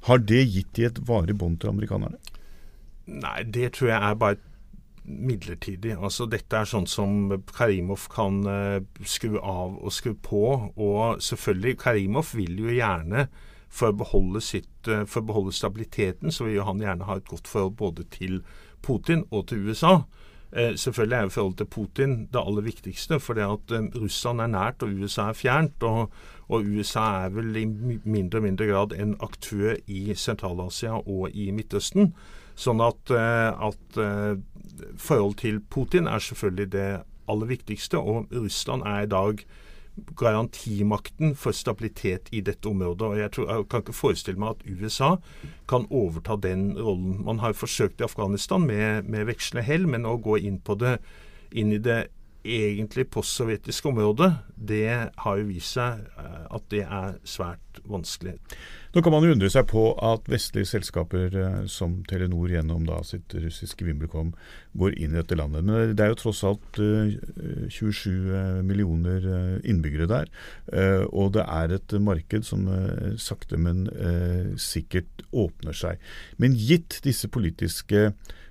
har 0.08 0.22
det 0.22 0.44
gitt 0.46 0.72
de 0.78 0.86
et 0.88 1.02
varig 1.08 1.36
bånd 1.36 1.60
til 1.60 1.74
amerikanerne? 1.74 2.16
Nei, 3.06 3.40
det 3.44 3.74
tror 3.76 3.92
jeg 3.92 4.00
er 4.00 4.20
bare 4.22 4.40
midlertidig. 5.06 5.96
Altså 5.96 6.26
Dette 6.30 6.60
er 6.60 6.68
sånn 6.68 6.86
som 6.90 7.32
Karimov 7.54 8.08
kan 8.12 8.42
uh, 8.46 8.78
skru 9.06 9.38
av 9.40 9.78
og 9.78 9.94
skru 9.94 10.14
på. 10.22 10.44
Og 10.74 11.22
selvfølgelig, 11.22 11.78
Karimov 11.82 12.34
vil 12.36 12.58
jo 12.66 12.74
gjerne 12.74 13.28
for 13.72 13.92
å 13.92 13.98
beholde, 14.02 14.42
sitt, 14.44 14.70
uh, 14.88 15.04
for 15.08 15.22
å 15.22 15.30
beholde 15.30 15.56
stabiliteten, 15.56 16.32
så 16.34 16.46
vil 16.46 16.60
jo 16.60 16.68
han 16.68 16.82
gjerne 16.82 17.08
ha 17.08 17.18
et 17.18 17.28
godt 17.30 17.50
forhold 17.50 17.76
både 17.80 18.06
til 18.14 18.40
Putin 18.86 19.26
og 19.30 19.48
til 19.50 19.68
USA. 19.68 19.98
Uh, 20.52 20.72
selvfølgelig 20.78 21.18
er 21.18 21.26
jo 21.26 21.34
forholdet 21.36 21.60
til 21.62 21.72
Putin 21.74 22.16
det 22.32 22.42
aller 22.42 22.66
viktigste, 22.66 23.20
for 23.22 23.38
det 23.38 23.46
at 23.46 23.76
Russland 23.98 24.42
er 24.42 24.54
nært 24.54 24.86
og 24.86 24.96
USA 24.96 25.30
er 25.30 25.38
fjernt. 25.38 25.86
Og, 25.86 26.10
og 26.46 26.66
USA 26.66 27.06
er 27.26 27.36
vel 27.36 27.56
i 27.58 27.66
mindre 27.66 28.42
og 28.42 28.48
mindre 28.48 28.70
grad 28.70 28.96
en 28.96 29.14
aktør 29.24 29.78
i 29.86 30.10
Sentral-Asia 30.14 30.98
og 31.02 31.30
i 31.34 31.50
Midtøsten. 31.54 32.12
Sånn 32.56 32.80
at, 32.80 33.10
at 33.12 33.98
forhold 34.96 35.34
til 35.42 35.58
Putin 35.70 36.08
er 36.08 36.22
selvfølgelig 36.24 36.66
det 36.72 36.88
aller 37.28 37.50
viktigste, 37.50 38.00
og 38.00 38.32
Russland 38.32 38.86
er 38.88 39.04
i 39.04 39.10
dag 39.10 39.42
garantimakten 40.16 41.34
for 41.36 41.56
stabilitet 41.56 42.28
i 42.32 42.42
dette 42.44 42.68
området. 42.68 43.02
og 43.02 43.18
Jeg, 43.18 43.30
tror, 43.32 43.48
jeg 43.50 43.68
kan 43.70 43.82
ikke 43.82 43.96
forestille 43.96 44.40
meg 44.40 44.56
at 44.56 44.66
USA 44.68 45.14
kan 45.68 45.86
overta 45.90 46.36
den 46.36 46.74
rollen. 46.76 47.24
Man 47.24 47.40
har 47.40 47.56
forsøkt 47.56 48.00
i 48.00 48.04
Afghanistan 48.04 48.66
med, 48.66 49.08
med 49.08 49.26
vekslende 49.30 49.64
hell, 49.64 49.88
men 49.88 50.06
å 50.06 50.18
gå 50.20 50.36
inn, 50.36 50.60
på 50.60 50.76
det, 50.80 50.98
inn 51.52 51.72
i 51.72 51.80
det 51.80 52.06
egentlig 52.46 53.08
postsovjetisk 53.12 53.90
område, 53.90 54.30
det 54.56 55.12
har 55.16 55.38
jo 55.38 55.46
vist 55.48 55.76
seg 55.76 56.02
eh, 56.18 56.42
at 56.54 56.66
det 56.72 56.82
er 56.84 57.16
svært 57.26 57.80
vanskelig. 57.86 58.36
Nå 58.94 59.02
kan 59.04 59.12
man 59.12 59.26
jo 59.26 59.34
undre 59.34 59.50
seg 59.52 59.66
på 59.68 59.82
at 60.00 60.30
vestlige 60.32 60.68
selskaper 60.70 61.34
eh, 61.36 61.58
som 61.70 61.98
Telenor 62.08 62.52
gjennom 62.54 62.86
da 62.88 63.02
sitt 63.04 63.34
russiske 63.36 63.84
VimpelCom 63.88 64.32
går 64.80 64.96
inn 64.96 65.12
i 65.12 65.20
dette 65.20 65.38
landet. 65.38 65.66
Men 65.66 65.92
det 65.92 66.06
er 66.06 66.14
jo 66.14 66.20
tross 66.22 66.44
alt 66.48 66.80
27 66.80 68.62
millioner 68.66 69.28
innbyggere 69.64 70.08
der. 70.10 70.32
Og 71.12 71.32
det 71.36 71.44
er 71.44 71.76
et 71.76 71.94
marked 72.02 72.44
som 72.44 72.66
sakte, 73.20 73.56
men 73.60 73.86
sikkert 74.60 75.24
åpner 75.32 75.76
seg. 75.76 76.02
Men 76.42 76.56
gitt 76.60 77.00
disse 77.06 77.30
politiske 77.32 78.10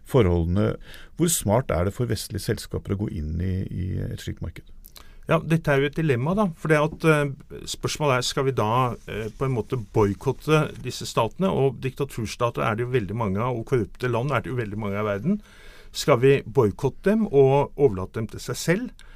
forholdene. 0.10 0.76
Hvor 1.18 1.32
smart 1.32 1.74
er 1.74 1.88
det 1.88 1.96
for 1.96 2.10
vestlige 2.10 2.44
selskaper 2.44 2.96
å 2.96 3.04
gå 3.06 3.12
inn 3.18 3.36
i, 3.42 3.56
i 3.70 3.90
et 4.06 4.24
slikt 4.24 4.44
marked? 4.46 4.68
Ja, 5.26 5.40
Dette 5.42 5.74
er 5.74 5.82
jo 5.82 5.90
et 5.90 5.98
dilemma. 5.98 6.36
da, 6.38 6.46
for 6.58 6.70
det 6.70 6.78
at 6.78 7.06
uh, 7.10 7.64
Spørsmålet 7.66 8.20
er 8.20 8.28
skal 8.28 8.46
vi 8.46 8.54
da 8.54 8.94
uh, 8.94 9.28
på 9.34 9.48
en 9.48 9.56
måte 9.56 9.80
boikotte 9.94 10.68
disse 10.86 11.08
statene. 11.10 11.50
og 11.50 11.80
Diktaturstater 11.82 12.62
er 12.62 12.76
det 12.76 12.86
jo 12.86 12.94
veldig 12.94 13.18
mange 13.18 13.42
av, 13.42 13.58
og 13.58 13.66
korrupte 13.66 14.12
land 14.12 14.32
er 14.32 14.46
det 14.46 14.54
jo 14.54 14.60
veldig 14.60 14.78
mange 14.78 15.00
av 15.00 15.08
i 15.08 15.12
verden. 15.16 15.42
Skal 15.96 16.20
vi 16.22 16.36
boikotte 16.46 17.10
dem 17.10 17.26
og 17.26 17.74
overlate 17.74 18.20
dem 18.20 18.30
til 18.30 18.44
seg 18.44 18.62
selv? 18.62 19.08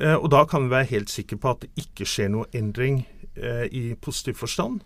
Uh, 0.00 0.16
og 0.16 0.30
Da 0.34 0.42
kan 0.50 0.66
vi 0.66 0.74
være 0.74 0.90
helt 0.96 1.14
sikre 1.14 1.38
på 1.38 1.54
at 1.54 1.62
det 1.62 1.86
ikke 1.86 2.08
skjer 2.08 2.32
noe 2.34 2.50
endring 2.52 3.04
i 3.36 3.90
positiv 4.00 4.38
forstand. 4.40 4.78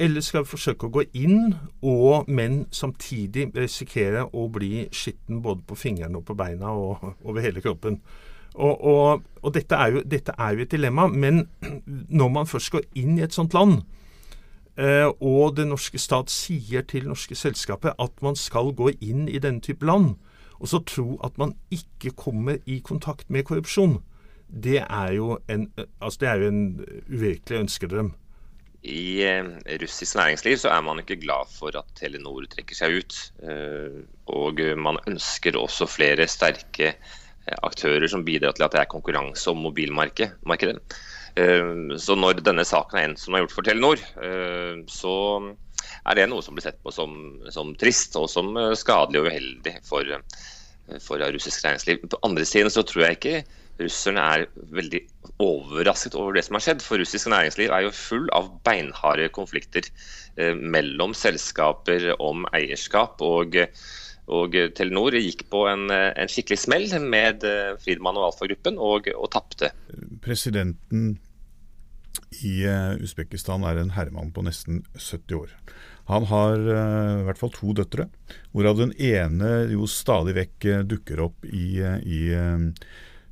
Eller 0.00 0.20
skal 0.20 0.44
vi 0.44 0.52
forsøke 0.52 0.86
å 0.86 0.92
gå 0.94 1.02
inn, 1.18 1.56
og, 1.82 2.28
men 2.30 2.60
samtidig 2.70 3.48
risikere 3.56 4.28
å 4.30 4.44
bli 4.54 4.84
skitten 4.94 5.40
både 5.42 5.64
på 5.66 5.78
fingrene 5.78 6.20
og 6.20 6.26
på 6.28 6.36
beina 6.38 6.70
og 6.70 7.02
over 7.26 7.42
hele 7.42 7.62
kroppen. 7.64 7.98
Og, 8.54 8.84
og, 8.84 9.24
og 9.42 9.54
dette, 9.54 9.74
er 9.74 9.96
jo, 9.96 10.02
dette, 10.06 10.34
er 10.38 10.54
jo, 10.54 10.62
et 10.62 10.70
dilemma. 10.70 11.08
Men 11.10 11.48
når 12.20 12.30
man 12.34 12.46
først 12.46 12.70
går 12.76 12.86
inn 12.94 13.18
i 13.18 13.24
et 13.26 13.34
sånt 13.34 13.56
land, 13.58 13.80
eh, 14.78 15.08
og 15.18 15.56
det 15.58 15.66
norske 15.66 15.98
stat 15.98 16.30
sier 16.30 16.86
til 16.86 17.10
norske 17.10 17.34
selskaper 17.34 17.98
at 17.98 18.22
man 18.22 18.38
skal 18.38 18.70
gå 18.78 18.92
inn 19.02 19.26
i 19.26 19.42
denne 19.42 19.64
type 19.66 19.86
land, 19.86 20.14
og 20.58 20.70
så 20.70 20.82
tro 20.86 21.18
at 21.26 21.34
man 21.38 21.56
ikke 21.74 22.14
kommer 22.18 22.62
i 22.66 22.78
kontakt 22.86 23.30
med 23.30 23.46
korrupsjon, 23.50 23.98
det 24.48 24.78
er 24.86 25.12
jo 25.12 25.38
en, 25.50 25.68
altså 26.00 26.18
det 26.22 26.28
er 26.28 26.40
jo 26.42 26.48
en 26.48 26.64
uvirkelig 27.10 27.60
ønskedrøm 27.66 28.14
i 28.86 29.24
eh, 29.26 29.44
russisk 29.82 30.16
næringsliv 30.16 30.58
så 30.62 30.70
er 30.70 30.82
man 30.86 31.00
ikke 31.02 31.18
glad 31.18 31.50
for 31.50 31.74
at 31.78 31.88
Telenor 31.98 32.46
trekker 32.50 32.78
seg 32.78 33.00
ut. 33.00 33.16
Eh, 33.42 34.02
og 34.30 34.62
man 34.78 35.00
ønsker 35.10 35.58
også 35.58 35.88
flere 35.90 36.28
sterke 36.30 36.92
eh, 36.92 37.58
aktører 37.66 38.06
som 38.10 38.24
bidrar 38.26 38.54
til 38.54 38.68
at 38.68 38.76
det 38.76 38.82
er 38.84 38.92
konkurranse 38.92 39.50
om 39.50 39.64
mobilmarkedet. 39.66 41.00
Så 42.02 42.16
når 42.18 42.40
denne 42.42 42.64
saken 42.66 42.98
er 42.98 43.04
endt 43.06 43.20
som 43.22 43.36
har 43.36 43.44
gjort 43.44 43.52
for 43.54 43.66
Telenor, 43.68 44.00
så 44.90 45.12
er 46.10 46.18
det 46.18 46.24
noe 46.32 46.42
som 46.42 46.56
blir 46.56 46.64
sett 46.64 46.80
på 46.82 46.90
som, 46.90 47.12
som 47.54 47.70
trist 47.78 48.16
og 48.18 48.26
som 48.32 48.56
skadelig 48.74 49.20
og 49.20 49.28
uheldig 49.28 49.74
for, 49.86 50.10
for 51.04 51.22
russisk 51.36 51.62
næringsliv. 51.62 52.08
På 52.10 52.18
andre 52.26 52.48
siden 52.48 52.74
så 52.74 52.82
tror 52.82 53.04
jeg 53.04 53.20
ikke 53.20 53.36
russerne 53.82 54.24
er 54.34 54.46
veldig 54.74 55.02
overrasket 55.42 56.16
over 56.18 56.36
det 56.36 56.44
som 56.46 56.58
har 56.58 56.64
skjedd. 56.64 56.82
For 56.84 57.00
russisk 57.00 57.30
næringsliv 57.30 57.72
er 57.74 57.86
jo 57.86 57.94
full 57.94 58.26
av 58.36 58.50
beinharde 58.66 59.28
konflikter 59.34 59.86
eh, 60.36 60.54
mellom 60.54 61.14
selskaper 61.16 62.12
om 62.18 62.46
eierskap. 62.56 63.22
og 63.22 63.62
og 64.28 64.52
Telenor 64.76 65.14
gikk 65.16 65.46
på 65.48 65.62
en, 65.70 65.86
en 65.88 66.28
skikkelig 66.28 66.58
smell 66.60 66.82
med 67.00 67.46
eh, 67.48 67.70
Friedmann 67.80 68.18
og 68.20 68.26
Alfa-gruppen, 68.26 68.76
og, 68.76 69.08
og 69.16 69.30
tapte. 69.32 69.70
Presidenten 70.20 71.14
i 72.44 72.58
Usbekistan 73.00 73.64
er 73.64 73.80
en 73.80 73.94
herremann 73.96 74.34
på 74.36 74.44
nesten 74.44 74.82
70 74.98 75.38
år. 75.38 75.54
Han 76.12 76.28
har 76.28 76.60
i 76.60 77.24
hvert 77.24 77.40
fall 77.40 77.54
to 77.56 77.72
døtre, 77.76 78.10
hvorav 78.52 78.76
den 78.82 78.92
ene 79.00 79.64
jo 79.72 79.88
stadig 79.88 80.36
vekk 80.36 80.68
dukker 80.92 81.24
opp 81.24 81.48
i, 81.48 81.80
i 82.04 82.20
Eh, 82.36 82.58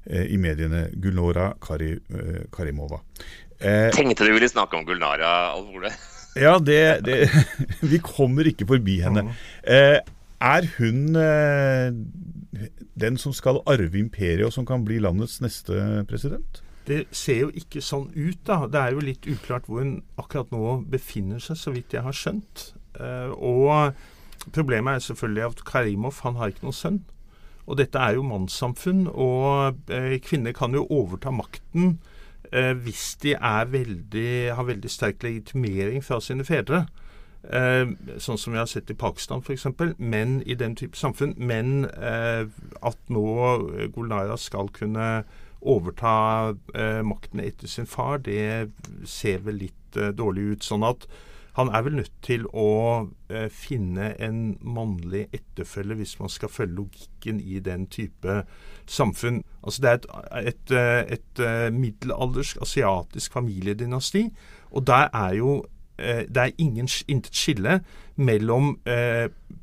i 0.07 0.37
mediene 0.41 0.87
Gulnora 1.03 1.51
Kari, 1.63 1.93
eh, 1.93 2.43
Karimova. 2.53 3.01
Eh, 3.59 3.91
Tenkte 3.95 4.27
du 4.27 4.35
ville 4.35 4.49
snakke 4.49 4.77
om 4.77 4.85
Gulnara, 4.87 5.53
Alf 5.55 5.73
Ole? 5.75 5.93
ja, 6.47 6.59
det, 6.59 6.83
det, 7.07 7.31
Vi 7.93 7.99
kommer 8.05 8.49
ikke 8.49 8.69
forbi 8.69 9.01
henne. 9.05 9.31
Eh, 9.63 9.99
er 10.47 10.69
hun 10.77 11.17
eh, 11.17 11.91
den 13.01 13.17
som 13.21 13.33
skal 13.37 13.63
arve 13.67 13.99
imperiet, 13.99 14.45
og 14.47 14.53
som 14.53 14.67
kan 14.69 14.85
bli 14.85 15.01
landets 15.01 15.41
neste 15.45 16.05
president? 16.09 16.63
Det 16.87 17.07
ser 17.11 17.47
jo 17.47 17.49
ikke 17.59 17.83
sånn 17.83 18.11
ut, 18.15 18.39
da. 18.47 18.61
Det 18.71 18.79
er 18.79 18.95
jo 18.95 19.03
litt 19.03 19.27
uklart 19.27 19.67
hvor 19.67 19.83
hun 19.83 19.97
akkurat 20.21 20.53
nå 20.55 20.83
befinner 20.93 21.43
seg, 21.43 21.59
så 21.59 21.73
vidt 21.75 21.97
jeg 21.97 22.05
har 22.07 22.15
skjønt. 22.15 22.69
Eh, 23.01 23.33
og 23.35 23.97
problemet 24.55 25.01
er 25.01 25.07
selvfølgelig 25.09 25.49
at 25.49 25.65
Karimov 25.67 26.21
han 26.23 26.39
har 26.39 26.53
ikke 26.53 26.69
noen 26.69 26.77
sønn. 26.77 27.01
Og 27.67 27.79
dette 27.81 27.99
er 27.99 28.15
jo 28.15 28.27
mannssamfunn, 28.27 29.07
og 29.11 29.91
eh, 29.91 30.19
kvinner 30.23 30.55
kan 30.55 30.75
jo 30.75 30.87
overta 30.93 31.33
makten 31.35 31.99
eh, 32.53 32.73
hvis 32.79 33.17
de 33.23 33.35
veldig, 33.73 34.55
har 34.55 34.69
veldig 34.69 34.91
sterk 34.91 35.23
legitimering 35.27 36.05
fra 36.05 36.21
sine 36.23 36.47
fedre. 36.47 36.85
Eh, 37.47 37.91
sånn 38.23 38.39
som 38.39 38.55
vi 38.55 38.61
har 38.63 38.71
sett 38.71 38.91
i 38.91 38.99
Pakistan 38.99 39.43
f.eks. 39.43 39.67
Men 39.99 40.39
i 40.47 40.55
den 40.55 40.77
type 40.79 40.97
samfunn. 40.97 41.35
Men 41.37 41.87
at 41.87 42.99
nå 43.11 43.27
Gulnara 43.95 44.39
skal 44.39 44.71
kunne 44.71 45.25
overta 45.67 46.55
makten 47.03 47.41
etter 47.43 47.67
sin 47.67 47.87
far, 47.91 48.21
det 48.23 48.71
ser 49.05 49.43
vel 49.43 49.65
litt 49.67 49.99
dårlig 50.15 50.53
ut. 50.53 50.67
Sånn 50.67 50.87
at 50.87 51.09
han 51.57 51.69
er 51.69 51.83
vel 51.83 51.95
nødt 51.97 52.13
til 52.23 52.43
å 52.53 53.09
eh, 53.33 53.47
finne 53.49 54.11
en 54.21 54.41
mannlig 54.61 55.23
etterfølge 55.33 55.97
hvis 55.97 56.19
man 56.21 56.29
skal 56.29 56.53
følge 56.53 56.77
logikken 56.83 57.39
i 57.41 57.63
den 57.65 57.87
type 57.89 58.43
samfunn. 58.87 59.41
Altså 59.65 59.83
Det 59.83 59.91
er 59.91 59.95
et, 59.95 60.07
et, 60.49 60.75
eh, 60.77 61.13
et, 61.17 61.41
eh, 61.41 61.71
middelaldersk 61.73 62.61
asiatisk 62.61 63.33
familiedynasti, 63.33 64.29
og 64.71 64.87
der 64.87 65.09
er 65.15 65.35
jo 65.35 65.65
det 65.97 66.37
er 66.37 66.51
ingen, 66.59 66.89
intet 67.09 67.33
skille 67.33 67.79
mellom 68.17 68.75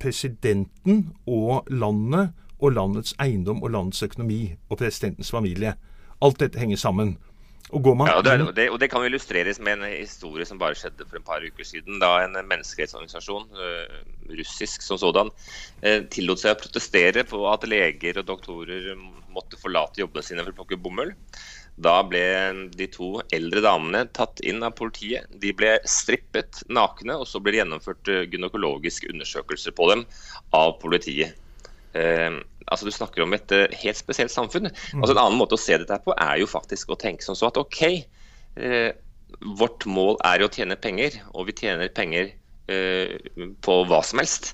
presidenten 0.01 1.11
og 1.27 1.67
landet 1.69 2.31
og 2.57 2.71
landets 2.73 3.13
eiendom 3.21 3.61
og 3.61 3.69
landets 3.69 4.01
økonomi 4.03 4.55
og 4.69 4.77
presidentens 4.77 5.29
familie. 5.31 5.75
Alt 6.21 6.39
dette 6.39 6.59
henger 6.59 6.77
sammen. 6.77 7.17
Og, 7.73 7.87
ja, 8.05 8.17
og, 8.19 8.23
det, 8.25 8.33
og, 8.43 8.51
det, 8.53 8.65
og, 8.69 8.77
det, 8.81 8.89
kan 8.91 9.05
illustreres 9.07 9.57
med 9.63 9.79
en 9.79 9.95
historie 9.95 10.45
som 10.45 10.59
bare 10.61 10.77
skjedde 10.77 11.07
for 11.07 11.17
et 11.17 11.25
par 11.25 11.41
uker 11.41 11.65
siden. 11.65 11.97
Da 12.01 12.11
en 12.21 12.37
menneskerettsorganisasjon, 12.37 13.47
uh, 13.57 13.97
russisk 14.37 14.85
som 14.85 14.99
sådan, 15.01 15.31
uh, 15.81 15.99
tillot 16.13 16.41
seg 16.43 16.53
å 16.53 16.61
protestere 16.61 17.25
på 17.25 17.41
at 17.49 17.65
leger 17.65 18.21
og 18.21 18.29
doktorer 18.29 18.93
måtte 19.33 19.57
forlate 19.57 20.03
jobbene 20.03 20.25
sine 20.25 20.45
for 20.45 20.53
å 20.53 20.59
plukke 20.61 20.81
bomull. 20.85 21.15
Da 21.81 21.95
ble 22.05 22.21
de 22.77 22.85
to 22.93 23.15
eldre 23.33 23.63
damene 23.65 24.05
tatt 24.13 24.43
inn 24.45 24.61
av 24.61 24.75
politiet. 24.77 25.25
De 25.41 25.55
ble 25.57 25.79
strippet 25.89 26.61
nakne, 26.69 27.17
og 27.17 27.25
så 27.25 27.41
ble 27.41 27.55
det 27.55 27.63
gjennomført 27.63 28.11
gynekologisk 28.29 29.09
undersøkelse 29.09 29.73
på 29.73 29.89
dem 29.89 30.05
av 30.53 30.75
politiet. 30.83 31.33
Uh, 31.93 32.41
altså 32.67 32.87
Du 32.87 32.93
snakker 32.93 33.23
om 33.23 33.33
et 33.35 33.55
uh, 33.55 33.65
helt 33.83 33.99
spesielt 33.99 34.33
samfunn. 34.33 34.69
Mm. 34.69 35.01
Altså 35.01 35.15
En 35.15 35.23
annen 35.25 35.39
måte 35.39 35.57
å 35.57 35.61
se 35.61 35.77
dette 35.79 35.99
på 36.05 36.15
er 36.15 36.39
jo 36.41 36.49
faktisk 36.49 36.93
å 36.93 36.99
tenke 36.99 37.25
som 37.25 37.37
så 37.37 37.49
at 37.49 37.59
OK, 37.59 37.81
eh, 38.57 38.91
vårt 39.59 39.85
mål 39.89 40.17
er 40.29 40.43
jo 40.43 40.47
å 40.49 40.53
tjene 40.53 40.77
penger, 40.79 41.17
og 41.33 41.47
vi 41.49 41.55
tjener 41.57 41.89
penger 41.93 42.29
eh, 42.69 43.15
på 43.65 43.77
hva 43.89 44.03
som 44.05 44.21
helst. 44.21 44.53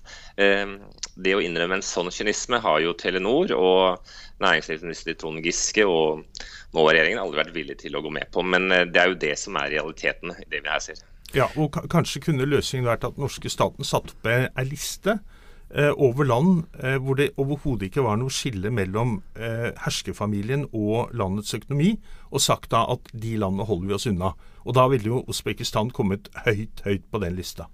det 1.19 1.33
å 1.35 1.41
innrømme 1.43 1.75
en 1.75 1.83
sånn 1.83 2.07
kynisme 2.15 2.61
har 2.63 2.79
jo 2.79 2.93
Telenor 2.95 3.51
og 3.51 4.11
næringslivsminister 4.39 5.17
Trond 5.19 5.43
Giske 5.43 5.83
og 5.83 6.23
Nåværende-regjeringen 6.71 7.19
aldri 7.19 7.41
vært 7.41 7.55
villig 7.57 7.75
til 7.81 7.97
å 7.97 8.01
gå 8.05 8.13
med 8.13 8.29
på. 8.31 8.43
Men 8.45 8.69
det 8.69 9.01
er 9.01 9.11
jo 9.11 9.19
det 9.19 9.33
som 9.41 9.57
er 9.59 9.73
realiteten 9.73 10.31
i 10.31 10.47
det 10.47 10.63
vi 10.63 10.71
her 10.71 10.79
ser. 10.85 11.01
Ja, 11.35 11.49
og 11.59 11.75
Kanskje 11.91 12.23
kunne 12.23 12.47
løsningen 12.47 12.87
vært 12.87 13.03
at 13.09 13.19
norske 13.19 13.51
staten 13.51 13.83
satte 13.83 14.15
opp 14.15 14.31
ei 14.31 14.65
liste 14.69 15.17
Eh, 15.17 15.38
over 15.71 16.25
land 16.25 16.63
eh, 16.81 16.97
hvor 16.97 17.15
det 17.19 17.35
overhodet 17.37 17.83
ikke 17.89 18.03
var 18.05 18.17
noe 18.17 18.31
skille 18.33 18.71
mellom 18.73 19.21
eh, 19.37 19.69
herskerfamilien 19.83 20.65
og 20.73 21.11
landets 21.13 21.53
økonomi, 21.53 21.99
og 22.33 22.41
sagt 22.41 22.71
da 22.73 22.85
at 22.89 23.09
de 23.13 23.37
landene 23.37 23.65
holder 23.69 23.87
vi 23.89 23.93
oss 23.97 24.07
unna. 24.09 24.33
Og 24.65 24.73
da 24.77 24.87
ville 24.89 25.09
jo 25.11 25.25
Usbekistan 25.29 25.89
kommet 25.93 26.29
høyt, 26.45 26.81
høyt 26.85 27.05
på 27.11 27.17
den 27.21 27.35
lista. 27.37 27.65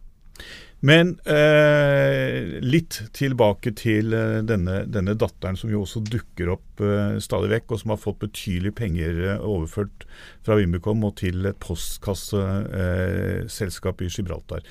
Men 0.85 1.19
eh, 1.23 2.59
litt 2.61 3.01
tilbake 3.15 3.71
til 3.79 4.11
denne, 4.45 4.85
denne, 4.91 5.15
datteren 5.17 5.57
som 5.57 5.69
jo 5.71 5.81
også 5.85 5.99
dukker 6.03 6.49
opp 6.57 6.81
eh, 6.83 7.17
stadig 7.23 7.49
vekk, 7.55 7.71
og 7.71 7.79
som 7.81 7.89
har 7.95 8.03
fått 8.03 8.23
betydelige 8.27 8.79
penger 8.83 9.39
overført 9.39 10.05
fra 10.45 10.55
Wimbicom 10.59 11.07
og 11.07 11.13
til 11.23 11.37
et 11.47 11.59
postkasseselskap 11.63 13.97
eh, 14.01 14.05
i 14.05 14.11
Gibraltar. 14.11 14.61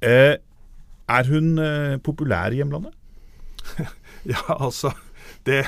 Eh, 0.00 0.36
er 1.08 1.28
hun 1.32 1.58
eh, 1.58 1.98
populær 2.04 2.52
i 2.52 2.60
hjemlandet? 2.60 2.94
ja, 4.32 4.42
altså 4.48 4.92
det, 5.46 5.64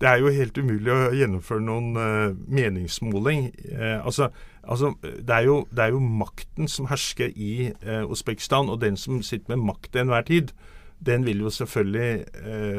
det 0.00 0.08
er 0.08 0.20
jo 0.20 0.32
helt 0.34 0.58
umulig 0.58 0.92
å 0.92 1.12
gjennomføre 1.16 1.64
noen 1.64 1.96
uh, 1.98 2.34
meningsmåling. 2.50 3.48
Uh, 3.70 4.04
altså, 4.06 4.30
altså 4.62 4.92
det, 5.02 5.30
er 5.30 5.46
jo, 5.48 5.58
det, 5.70 5.86
er 5.86 5.94
jo, 5.94 6.02
makten 6.02 6.70
som 6.70 6.88
hersker 6.90 7.32
i 7.34 7.72
uh, 7.86 8.04
Usbekistan, 8.10 8.70
og 8.70 8.82
den 8.82 8.98
som 9.00 9.22
sitter 9.22 9.54
med 9.54 9.64
makt 9.70 9.92
til 9.92 10.04
enhver 10.04 10.26
tid, 10.28 10.54
den 11.04 11.26
vil 11.26 11.42
jo 11.42 11.50
selvfølgelig 11.52 12.24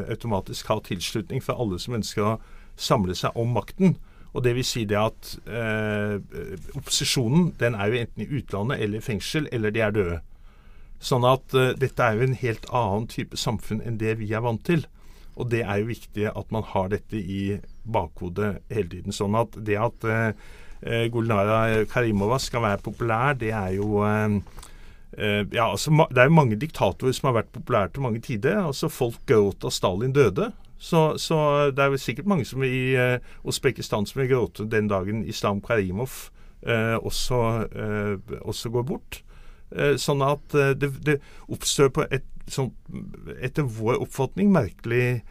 automatisk 0.09 0.69
ha 0.71 0.79
tilslutning 0.81 1.43
fra 1.43 1.53
alle 1.61 1.77
som 1.77 1.93
ønsker 1.93 2.23
å 2.23 2.37
samle 2.79 3.13
seg 3.13 3.35
om 3.37 3.51
makten. 3.53 3.97
Og 4.33 4.41
det 4.41 4.55
vil 4.55 4.65
si 4.65 4.81
det 4.89 4.97
at 4.97 5.33
opposisjonen 6.73 7.51
den 7.59 7.75
er 7.77 7.91
jo 7.91 7.99
enten 7.99 8.23
i 8.23 8.39
utlandet 8.39 8.81
eller 8.81 8.97
i 8.97 9.05
fengsel, 9.05 9.45
eller 9.53 9.75
de 9.75 9.83
er 9.83 9.93
døde. 9.93 10.17
Sånn 11.05 11.25
at 11.29 11.53
dette 11.77 12.01
er 12.01 12.17
jo 12.17 12.25
en 12.25 12.39
helt 12.39 12.63
annen 12.73 13.03
type 13.11 13.37
samfunn 13.37 13.83
enn 13.85 13.99
det 14.01 14.15
vi 14.17 14.31
er 14.33 14.41
vant 14.41 14.63
til. 14.65 14.87
Og 15.35 15.49
det 15.51 15.63
er 15.65 15.81
jo 15.81 15.89
viktig 15.91 16.29
at 16.31 16.53
man 16.55 16.63
har 16.71 16.91
dette 16.93 17.19
i 17.19 17.57
bakhodet 17.91 18.61
hele 18.71 18.91
tiden. 18.91 19.15
Sånn 19.15 19.35
at 19.37 19.57
det 19.67 19.77
at 19.81 20.07
uh, 20.07 20.31
Gulnara 21.11 21.85
Karimova 21.91 22.39
skal 22.41 22.63
være 22.65 22.83
populær, 22.85 23.35
det 23.39 23.51
er 23.55 23.75
jo 23.77 24.03
uh, 24.05 24.37
ja, 25.15 25.69
altså, 25.69 25.93
Det 26.11 26.19
er 26.19 26.27
jo 26.27 26.35
mange 26.35 26.59
diktatorer 26.59 27.15
som 27.15 27.29
har 27.29 27.37
vært 27.41 27.53
populære 27.55 27.93
til 27.95 28.03
mange 28.03 28.23
tider. 28.23 28.63
altså 28.65 28.91
Folk 28.91 29.21
gråt 29.27 29.61
da 29.63 29.71
Stalin 29.71 30.15
døde. 30.15 30.51
Så, 30.77 31.15
så, 31.17 31.37
det 31.71 31.83
er 31.83 31.93
vel 31.93 32.01
sikkert 32.03 32.27
mange 32.27 32.45
som 32.45 32.63
i 32.67 32.95
Usbekistan 33.47 34.05
som 34.05 34.19
vil 34.21 34.33
gråte 34.33 34.67
den 34.67 34.89
dagen 34.91 35.23
Islam 35.23 35.61
Karimov 35.63 36.29
uh, 36.67 36.99
også, 36.99 37.39
uh, 37.71 38.35
også, 38.41 38.69
går 38.69 38.83
bort. 38.83 39.21
Eh, 39.75 39.97
sånn 40.01 40.23
at 40.25 40.55
det, 40.79 40.91
det 41.05 41.19
oppstår 41.51 41.91
på 41.93 42.07
et 42.09 42.25
sånn, 42.51 42.71
etter 43.41 43.65
vår 43.77 43.99
oppfatning 44.03 44.51
merkelig, 44.53 45.23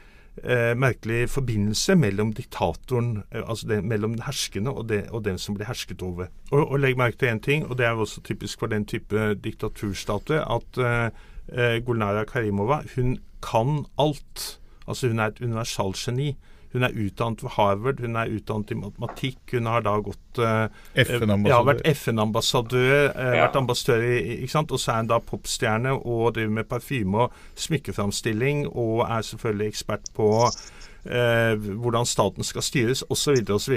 eh, 0.43 0.73
merkelig 0.79 1.29
forbindelse 1.31 1.97
mellom 1.99 2.33
diktatoren, 2.35 3.23
eh, 3.31 3.43
altså 3.43 3.69
det, 3.71 3.83
mellom 3.85 4.17
den 4.17 4.27
herskende 4.27 4.75
og, 4.75 4.89
det, 4.89 5.05
og, 5.11 5.25
den 5.25 5.39
som 5.39 5.55
blir 5.55 5.69
hersket 5.69 6.03
over. 6.03 6.31
Og, 6.51 6.65
og 6.65 6.81
Legg 6.81 6.99
merke 6.99 7.21
til 7.23 7.31
én 7.35 7.43
ting, 7.43 7.67
og 7.67 7.79
det 7.79 7.87
er 7.87 7.95
også 7.95 8.25
typisk 8.27 8.61
for 8.61 8.73
den 8.73 8.87
type 8.87 9.35
diktaturstater, 9.45 10.43
at 10.45 10.83
eh, 10.83 11.07
eh 11.53 11.79
Gulnara 11.85 12.25
Karimova 12.25 12.83
hun 12.97 13.19
kan 13.43 13.85
alt. 13.99 14.61
Altså 14.89 15.09
Hun 15.09 15.19
er 15.19 15.27
et 15.27 15.41
universalgeni. 15.41 16.37
Hun 16.75 16.83
er 16.83 16.97
utdannet 16.99 17.43
ved 17.45 17.53
Harvard, 17.55 18.01
hun 18.03 18.17
er 18.19 18.33
utdannet 18.35 18.73
i 18.75 18.79
matematikk. 18.79 19.41
Hun 19.55 19.69
har 19.71 19.85
da 19.87 19.95
gått 20.03 20.41
uh, 20.43 20.67
ja, 20.99 21.61
vært 21.69 21.85
FN-ambassadør, 21.95 23.13
uh, 23.15 23.29
ja. 23.31 23.45
vært 23.45 23.59
ambassadør 23.61 24.07
i, 24.09 24.17
ikke 24.41 24.55
sant? 24.57 24.75
Og 24.75 24.83
så 24.83 24.97
er 24.97 25.05
hun 25.05 25.13
da 25.13 25.21
popstjerne 25.23 25.95
og 25.95 26.35
driver 26.35 26.57
med 26.59 26.71
parfyme 26.71 27.27
og 27.27 27.39
smykkeframstilling 27.67 28.67
og 28.73 29.05
er 29.07 29.23
selvfølgelig 29.31 29.71
ekspert 29.71 30.11
på 30.19 30.29
eh, 30.49 30.59
hvordan 31.05 32.07
staten 32.09 32.47
skal 32.47 32.65
styres, 32.65 33.05
osv. 33.13 33.43
osv. 33.53 33.75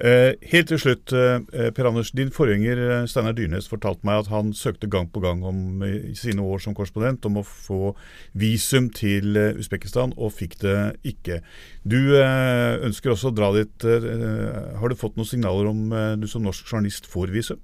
Eh, 0.00 0.32
helt 0.52 0.68
til 0.68 0.80
slutt, 0.80 1.12
eh, 1.12 1.70
Per 1.72 1.88
Anders. 1.88 2.10
Din 2.10 2.32
forgjenger 2.34 2.80
eh, 3.02 3.06
Steinar 3.08 3.36
Dyrnes 3.36 3.68
fortalte 3.68 4.04
meg 4.06 4.24
at 4.24 4.30
han 4.32 4.52
søkte 4.52 4.90
gang 4.90 5.08
på 5.12 5.22
gang 5.24 5.44
om, 5.46 5.82
i 5.84 6.14
sine 6.18 6.42
år 6.42 6.60
som 6.62 6.74
korrespondent 6.76 7.24
om 7.28 7.40
å 7.40 7.46
få 7.46 7.94
visum 8.36 8.90
til 8.90 9.36
eh, 9.36 9.56
Usbekistan, 9.60 10.14
og 10.16 10.34
fikk 10.36 10.58
det 10.64 10.76
ikke. 11.06 11.40
Du 11.84 12.16
eh, 12.18 12.76
ønsker 12.86 13.14
også 13.14 13.32
å 13.32 13.36
dra 13.36 13.52
dit. 13.56 13.86
Eh, 13.86 14.76
har 14.80 14.88
du 14.88 14.98
fått 14.98 15.16
noen 15.16 15.28
signaler 15.28 15.70
om 15.70 15.88
du 16.20 16.28
som 16.30 16.44
norsk 16.44 16.66
journalist 16.68 17.08
får 17.10 17.32
visum? 17.34 17.62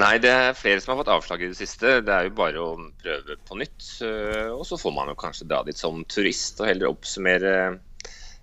Nei, 0.00 0.14
det 0.24 0.30
er 0.32 0.54
flere 0.56 0.80
som 0.80 0.94
har 0.94 1.02
fått 1.02 1.12
avslag 1.12 1.42
i 1.44 1.50
det 1.50 1.58
siste. 1.58 1.98
Det 2.00 2.12
er 2.14 2.28
jo 2.28 2.36
bare 2.36 2.60
å 2.64 2.68
prøve 3.02 3.36
på 3.44 3.58
nytt. 3.60 3.88
Eh, 4.06 4.48
og 4.48 4.64
så 4.64 4.78
får 4.80 4.94
man 4.96 5.10
jo 5.12 5.18
kanskje 5.20 5.48
dra 5.50 5.60
dit 5.66 5.76
som 5.76 6.00
turist 6.08 6.62
og 6.62 6.70
heller 6.70 6.88
oppsummere 6.88 7.56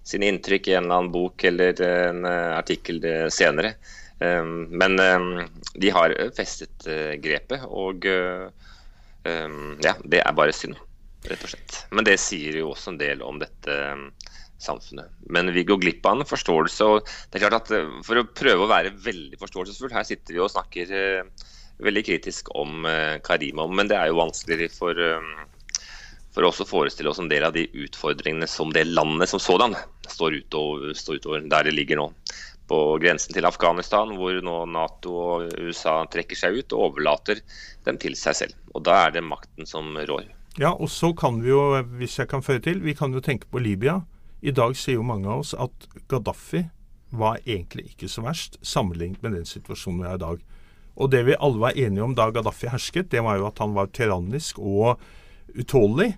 sine 0.05 0.29
inntrykk 0.29 0.69
i 0.69 0.75
en 0.77 0.85
eller 0.85 0.99
annen 0.99 1.13
bok 1.13 1.43
eller 1.49 1.81
en 1.85 2.21
eh, 2.29 2.51
artikkel 2.53 3.01
senere. 3.33 3.73
Eh, 4.21 4.45
men 4.45 5.01
de 5.73 5.93
har 5.95 6.13
festet 6.37 6.85
grepet, 7.23 7.65
og 7.65 8.05
ja, 9.29 9.91
det 10.09 10.21
er 10.23 10.33
bare 10.37 10.53
synd, 10.55 10.77
rett 11.27 11.43
og 11.43 11.51
slett. 11.51 11.81
Men 11.93 12.05
det 12.07 12.15
sier 12.21 12.55
jo 12.61 12.71
også 12.71 12.93
en 12.93 13.01
del 13.01 13.21
om 13.25 13.41
dette 13.41 13.75
samfunnet. 14.63 15.11
Men 15.29 15.51
vi 15.55 15.63
går 15.67 15.79
glipp 15.81 16.05
av 16.05 16.19
en 16.19 16.29
forståelse. 16.29 16.85
og 16.85 17.07
det 17.29 17.39
er 17.39 17.45
klart 17.45 17.61
at 17.61 17.71
eh, 17.75 17.93
For 18.05 18.19
å 18.19 18.27
prøve 18.27 18.65
å 18.65 18.71
være 18.71 18.95
veldig 19.05 19.39
forståelsesfull, 19.41 19.93
her 19.95 20.07
sitter 20.07 20.35
vi 20.35 20.43
og 20.43 20.51
snakker 20.53 20.91
uh, 20.91 21.47
veldig 21.79 22.03
kritisk 22.05 22.51
om 22.59 22.83
Karima. 23.23 23.67
Men 23.67 23.87
det 23.87 23.95
er 23.95 24.11
jo 24.11 24.19
vanskeligere 24.19 24.73
for, 24.73 24.99
for 26.35 26.47
oss 26.49 26.59
å 26.59 26.67
forestille 26.67 27.07
oss 27.11 27.21
en 27.23 27.31
del 27.31 27.45
av 27.47 27.55
de 27.55 27.63
utfordringene 27.85 28.49
som 28.51 28.73
det 28.75 28.83
landet 28.89 29.31
som 29.31 29.39
sådan 29.39 29.77
står 30.11 30.41
utover, 30.41 30.93
står 30.93 31.21
utover 31.21 31.47
der 31.47 31.69
det 31.69 31.75
ligger 31.77 32.01
nå. 32.01 32.09
På 32.69 32.99
grensen 33.01 33.33
til 33.33 33.47
Afghanistan, 33.47 34.11
hvor 34.17 34.35
nå 34.45 34.57
Nato 34.69 35.15
og 35.17 35.55
USA 35.57 36.03
trekker 36.11 36.37
seg 36.37 36.59
ut 36.59 36.75
og 36.75 36.89
overlater 36.91 37.39
dem 37.87 37.97
til 38.01 38.17
seg 38.19 38.37
selv. 38.43 38.59
Og 38.75 38.83
Da 38.85 39.05
er 39.05 39.15
det 39.15 39.25
makten 39.25 39.65
som 39.65 39.95
rår. 39.97 40.27
Ja, 40.59 40.73
og 40.73 40.89
så 40.91 41.13
kan 41.15 41.41
vi 41.41 41.49
jo, 41.53 41.61
hvis 41.97 42.19
jeg 42.19 42.29
kan 42.29 42.43
føre 42.43 42.59
til, 42.59 42.81
vi 42.83 42.93
kan 42.93 43.13
jo 43.13 43.23
tenke 43.23 43.47
på 43.49 43.61
Libya 43.63 44.01
i 44.41 44.53
dag 44.55 44.75
sier 44.77 44.99
jo 44.99 45.07
mange 45.07 45.27
av 45.29 45.43
oss 45.43 45.55
at 45.57 45.87
Gaddafi 46.11 46.65
var 47.09 47.41
egentlig 47.45 47.89
ikke 47.91 48.09
så 48.11 48.23
verst, 48.23 48.59
sammenlignet 48.61 49.23
med 49.25 49.35
den 49.35 49.47
situasjonen 49.49 50.03
vi 50.03 50.07
har 50.07 50.19
i 50.19 50.23
dag. 50.23 50.41
Og 50.99 51.11
det 51.11 51.23
vi 51.27 51.37
alle 51.39 51.61
var 51.61 51.77
enige 51.77 52.05
om 52.05 52.15
da 52.15 52.29
Gaddafi 52.31 52.69
hersket, 52.71 53.11
det 53.11 53.23
var 53.25 53.39
jo 53.39 53.47
at 53.49 53.59
han 53.59 53.75
var 53.75 53.91
tyrannisk 53.95 54.59
og 54.59 54.99
utålelig. 55.55 56.13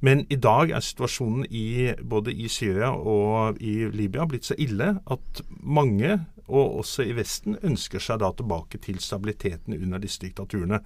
Men 0.00 0.24
i 0.32 0.36
dag 0.40 0.70
er 0.72 0.80
situasjonen 0.80 1.44
i, 1.50 1.92
både 2.00 2.32
i 2.32 2.48
Syria 2.48 2.94
og 2.94 3.60
i 3.60 3.90
Libya 3.92 4.24
blitt 4.28 4.48
så 4.48 4.56
ille 4.56 4.94
at 5.04 5.42
mange, 5.60 6.16
og 6.48 6.80
også 6.80 7.04
i 7.04 7.14
Vesten, 7.18 7.58
ønsker 7.62 8.00
seg 8.00 8.22
da 8.22 8.32
tilbake 8.32 8.80
til 8.80 9.00
stabiliteten 9.00 9.76
under 9.76 10.00
disse 10.00 10.22
diktaturene. 10.24 10.80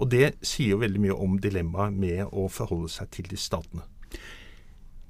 Og 0.00 0.10
det 0.10 0.34
sier 0.42 0.74
jo 0.74 0.82
veldig 0.82 1.04
mye 1.04 1.16
om 1.16 1.38
dilemmaet 1.38 1.94
med 1.94 2.24
å 2.32 2.48
forholde 2.50 2.90
seg 2.90 3.12
til 3.14 3.30
de 3.30 3.38
statene. 3.38 3.86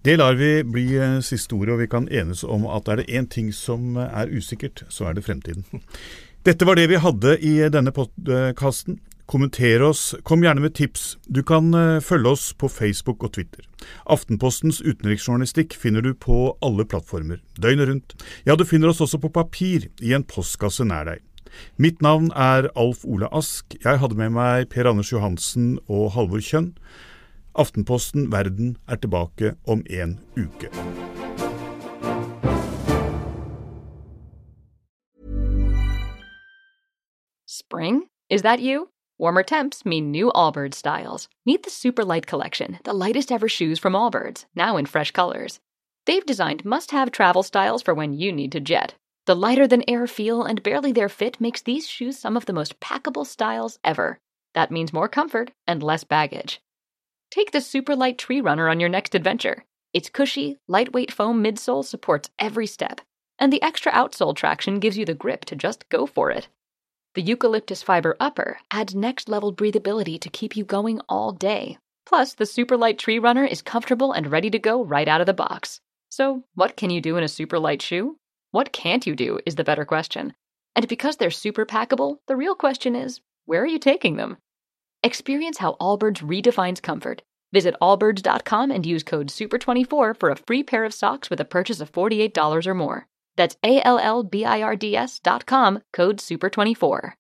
Det 0.03 0.17
lar 0.17 0.35
vi 0.35 0.65
bli 0.65 0.97
eh, 0.97 1.19
siste 1.21 1.53
ordet, 1.53 1.75
og 1.75 1.83
vi 1.83 1.91
kan 1.93 2.07
enes 2.09 2.41
om 2.41 2.65
at 2.73 2.89
er 2.89 3.03
det 3.03 3.11
én 3.13 3.27
ting 3.29 3.51
som 3.53 3.99
eh, 4.01 4.09
er 4.23 4.33
usikkert, 4.33 4.87
så 4.89 5.11
er 5.11 5.19
det 5.19 5.27
fremtiden. 5.27 5.67
Dette 6.49 6.65
var 6.65 6.79
det 6.81 6.87
vi 6.89 7.01
hadde 7.05 7.37
i 7.45 7.59
denne 7.69 7.93
podkasten. 7.93 8.97
Kommenter 9.31 9.85
oss, 9.85 10.15
kom 10.27 10.41
gjerne 10.43 10.65
med 10.65 10.73
tips. 10.75 11.19
Du 11.29 11.43
kan 11.45 11.69
eh, 11.77 12.01
følge 12.01 12.33
oss 12.33 12.47
på 12.57 12.71
Facebook 12.73 13.27
og 13.29 13.35
Twitter. 13.37 13.69
Aftenpostens 14.09 14.81
utenriksjournalistikk 14.81 15.77
finner 15.77 16.01
du 16.01 16.15
på 16.17 16.55
alle 16.65 16.89
plattformer, 16.89 17.45
døgnet 17.61 17.93
rundt. 17.93 18.17
Ja, 18.49 18.57
du 18.57 18.65
finner 18.65 18.95
oss 18.95 19.05
også 19.05 19.21
på 19.21 19.35
papir 19.37 19.91
i 20.01 20.17
en 20.17 20.25
postkasse 20.25 20.89
nær 20.89 21.13
deg. 21.13 21.21
Mitt 21.77 22.01
navn 22.01 22.33
er 22.33 22.73
Alf 22.73 23.05
Ole 23.05 23.29
Ask. 23.37 23.77
Jeg 23.85 24.01
hadde 24.01 24.17
med 24.17 24.33
meg 24.33 24.73
Per 24.73 24.89
Anders 24.89 25.13
Johansen 25.13 25.75
og 25.93 26.15
Halvor 26.17 26.41
Kjønn. 26.41 26.73
Aftenposten 27.61 28.31
Verden 28.31 28.79
er 28.89 28.97
tilbake 28.97 29.57
om 29.65 29.83
en 29.87 30.19
uke. 30.35 30.71
Spring? 37.45 38.09
Is 38.31 38.43
that 38.43 38.61
you? 38.61 38.89
Warmer 39.19 39.43
temps 39.43 39.85
mean 39.85 40.11
new 40.11 40.31
Allbirds 40.35 40.77
styles. 40.77 41.29
Meet 41.45 41.65
the 41.65 41.71
Superlight 41.71 42.25
Collection, 42.25 42.79
the 42.85 42.95
lightest 42.95 43.31
ever 43.31 43.49
shoes 43.49 43.79
from 43.79 43.93
Allbirds, 43.93 44.47
now 44.55 44.79
in 44.79 44.87
fresh 44.87 45.11
colors. 45.11 45.61
They've 46.07 46.25
designed 46.25 46.65
must 46.65 46.93
have 46.93 47.11
travel 47.11 47.43
styles 47.43 47.83
for 47.83 47.93
when 47.93 48.15
you 48.15 48.33
need 48.33 48.53
to 48.53 48.61
jet. 48.61 48.95
The 49.27 49.37
lighter 49.37 49.69
than 49.69 49.85
air 49.87 50.07
feel 50.07 50.45
and 50.45 50.63
barely 50.63 50.93
there 50.93 51.11
fit 51.11 51.39
makes 51.39 51.61
these 51.61 51.87
shoes 51.87 52.19
some 52.19 52.39
of 52.39 52.47
the 52.47 52.55
most 52.55 52.81
packable 52.81 53.27
styles 53.27 53.79
ever. 53.85 54.19
That 54.55 54.71
means 54.71 54.95
more 54.95 55.09
comfort 55.09 55.51
and 55.67 55.83
less 55.83 56.05
baggage. 56.05 56.63
Take 57.31 57.53
the 57.53 57.61
super 57.61 57.95
light 57.95 58.19
tree 58.19 58.41
runner 58.41 58.69
on 58.69 58.81
your 58.81 58.89
next 58.89 59.15
adventure. 59.15 59.65
Its 59.93 60.11
cushy, 60.11 60.59
lightweight 60.67 61.13
foam 61.13 61.43
midsole 61.43 61.85
supports 61.85 62.29
every 62.41 62.67
step, 62.67 63.01
and 63.39 63.53
the 63.53 63.63
extra 63.63 63.93
outsole 63.93 64.35
traction 64.35 64.81
gives 64.81 64.99
you 64.99 65.05
the 65.05 65.15
grip 65.15 65.45
to 65.45 65.55
just 65.55 65.89
go 65.89 66.07
for 66.07 66.33
it. 66.33 66.49
The 67.15 67.23
eucalyptus 67.23 67.83
fiber 67.83 68.17
upper 68.19 68.59
adds 68.73 68.95
next 68.95 69.29
level 69.29 69.55
breathability 69.55 70.21
to 70.21 70.29
keep 70.29 70.57
you 70.57 70.65
going 70.65 71.01
all 71.09 71.33
day. 71.33 71.79
Plus, 72.05 72.35
the 72.35 72.47
super 72.47 72.77
light 72.77 72.99
tree 72.99 73.19
runner 73.19 73.45
is 73.45 73.63
comfortable 73.63 74.13
and 74.13 74.31
ready 74.31 74.51
to 74.51 74.59
go 74.59 74.85
right 74.85 75.07
out 75.07 75.21
of 75.21 75.27
the 75.27 75.35
box. 75.35 75.81
So, 76.09 76.43
what 76.55 76.77
can 76.77 76.91
you 76.91 77.01
do 77.01 77.17
in 77.17 77.23
a 77.23 77.29
super 77.29 77.61
light 77.61 77.81
shoe? 77.81 78.17
What 78.51 78.73
can't 78.73 79.07
you 79.07 79.15
do 79.15 79.39
is 79.47 79.55
the 79.55 79.65
better 79.65 79.85
question. 79.85 80.35
And 80.75 80.89
because 80.89 81.17
they're 81.17 81.31
super 81.31 81.65
packable, 81.65 82.19
the 82.27 82.37
real 82.37 82.57
question 82.57 82.97
is 82.97 83.21
where 83.45 83.63
are 83.63 83.67
you 83.67 83.79
taking 83.79 84.17
them? 84.17 84.39
Experience 85.03 85.59
how 85.59 85.77
Allbirds 85.81 86.19
redefines 86.19 86.83
comfort. 86.83 87.23
Visit 87.53 87.75
allbirds.com 87.81 88.71
and 88.71 88.85
use 88.85 89.03
code 89.03 89.29
SUPER24 89.29 90.19
for 90.19 90.31
a 90.31 90.37
free 90.37 90.63
pair 90.63 90.85
of 90.85 90.93
socks 90.93 91.31
with 91.31 91.41
a 91.41 91.45
purchase 91.45 91.81
of 91.81 91.91
$48 91.91 92.67
or 92.67 92.75
more. 92.75 93.07
That's 93.37 93.57
A 93.65 93.81
L 93.83 93.99
L 93.99 94.23
B 94.23 94.45
I 94.45 94.61
R 94.61 94.77
D 94.77 94.95
S 94.95 95.19
dot 95.19 95.47
com, 95.47 95.83
code 95.93 96.19
SUPER24. 96.19 97.13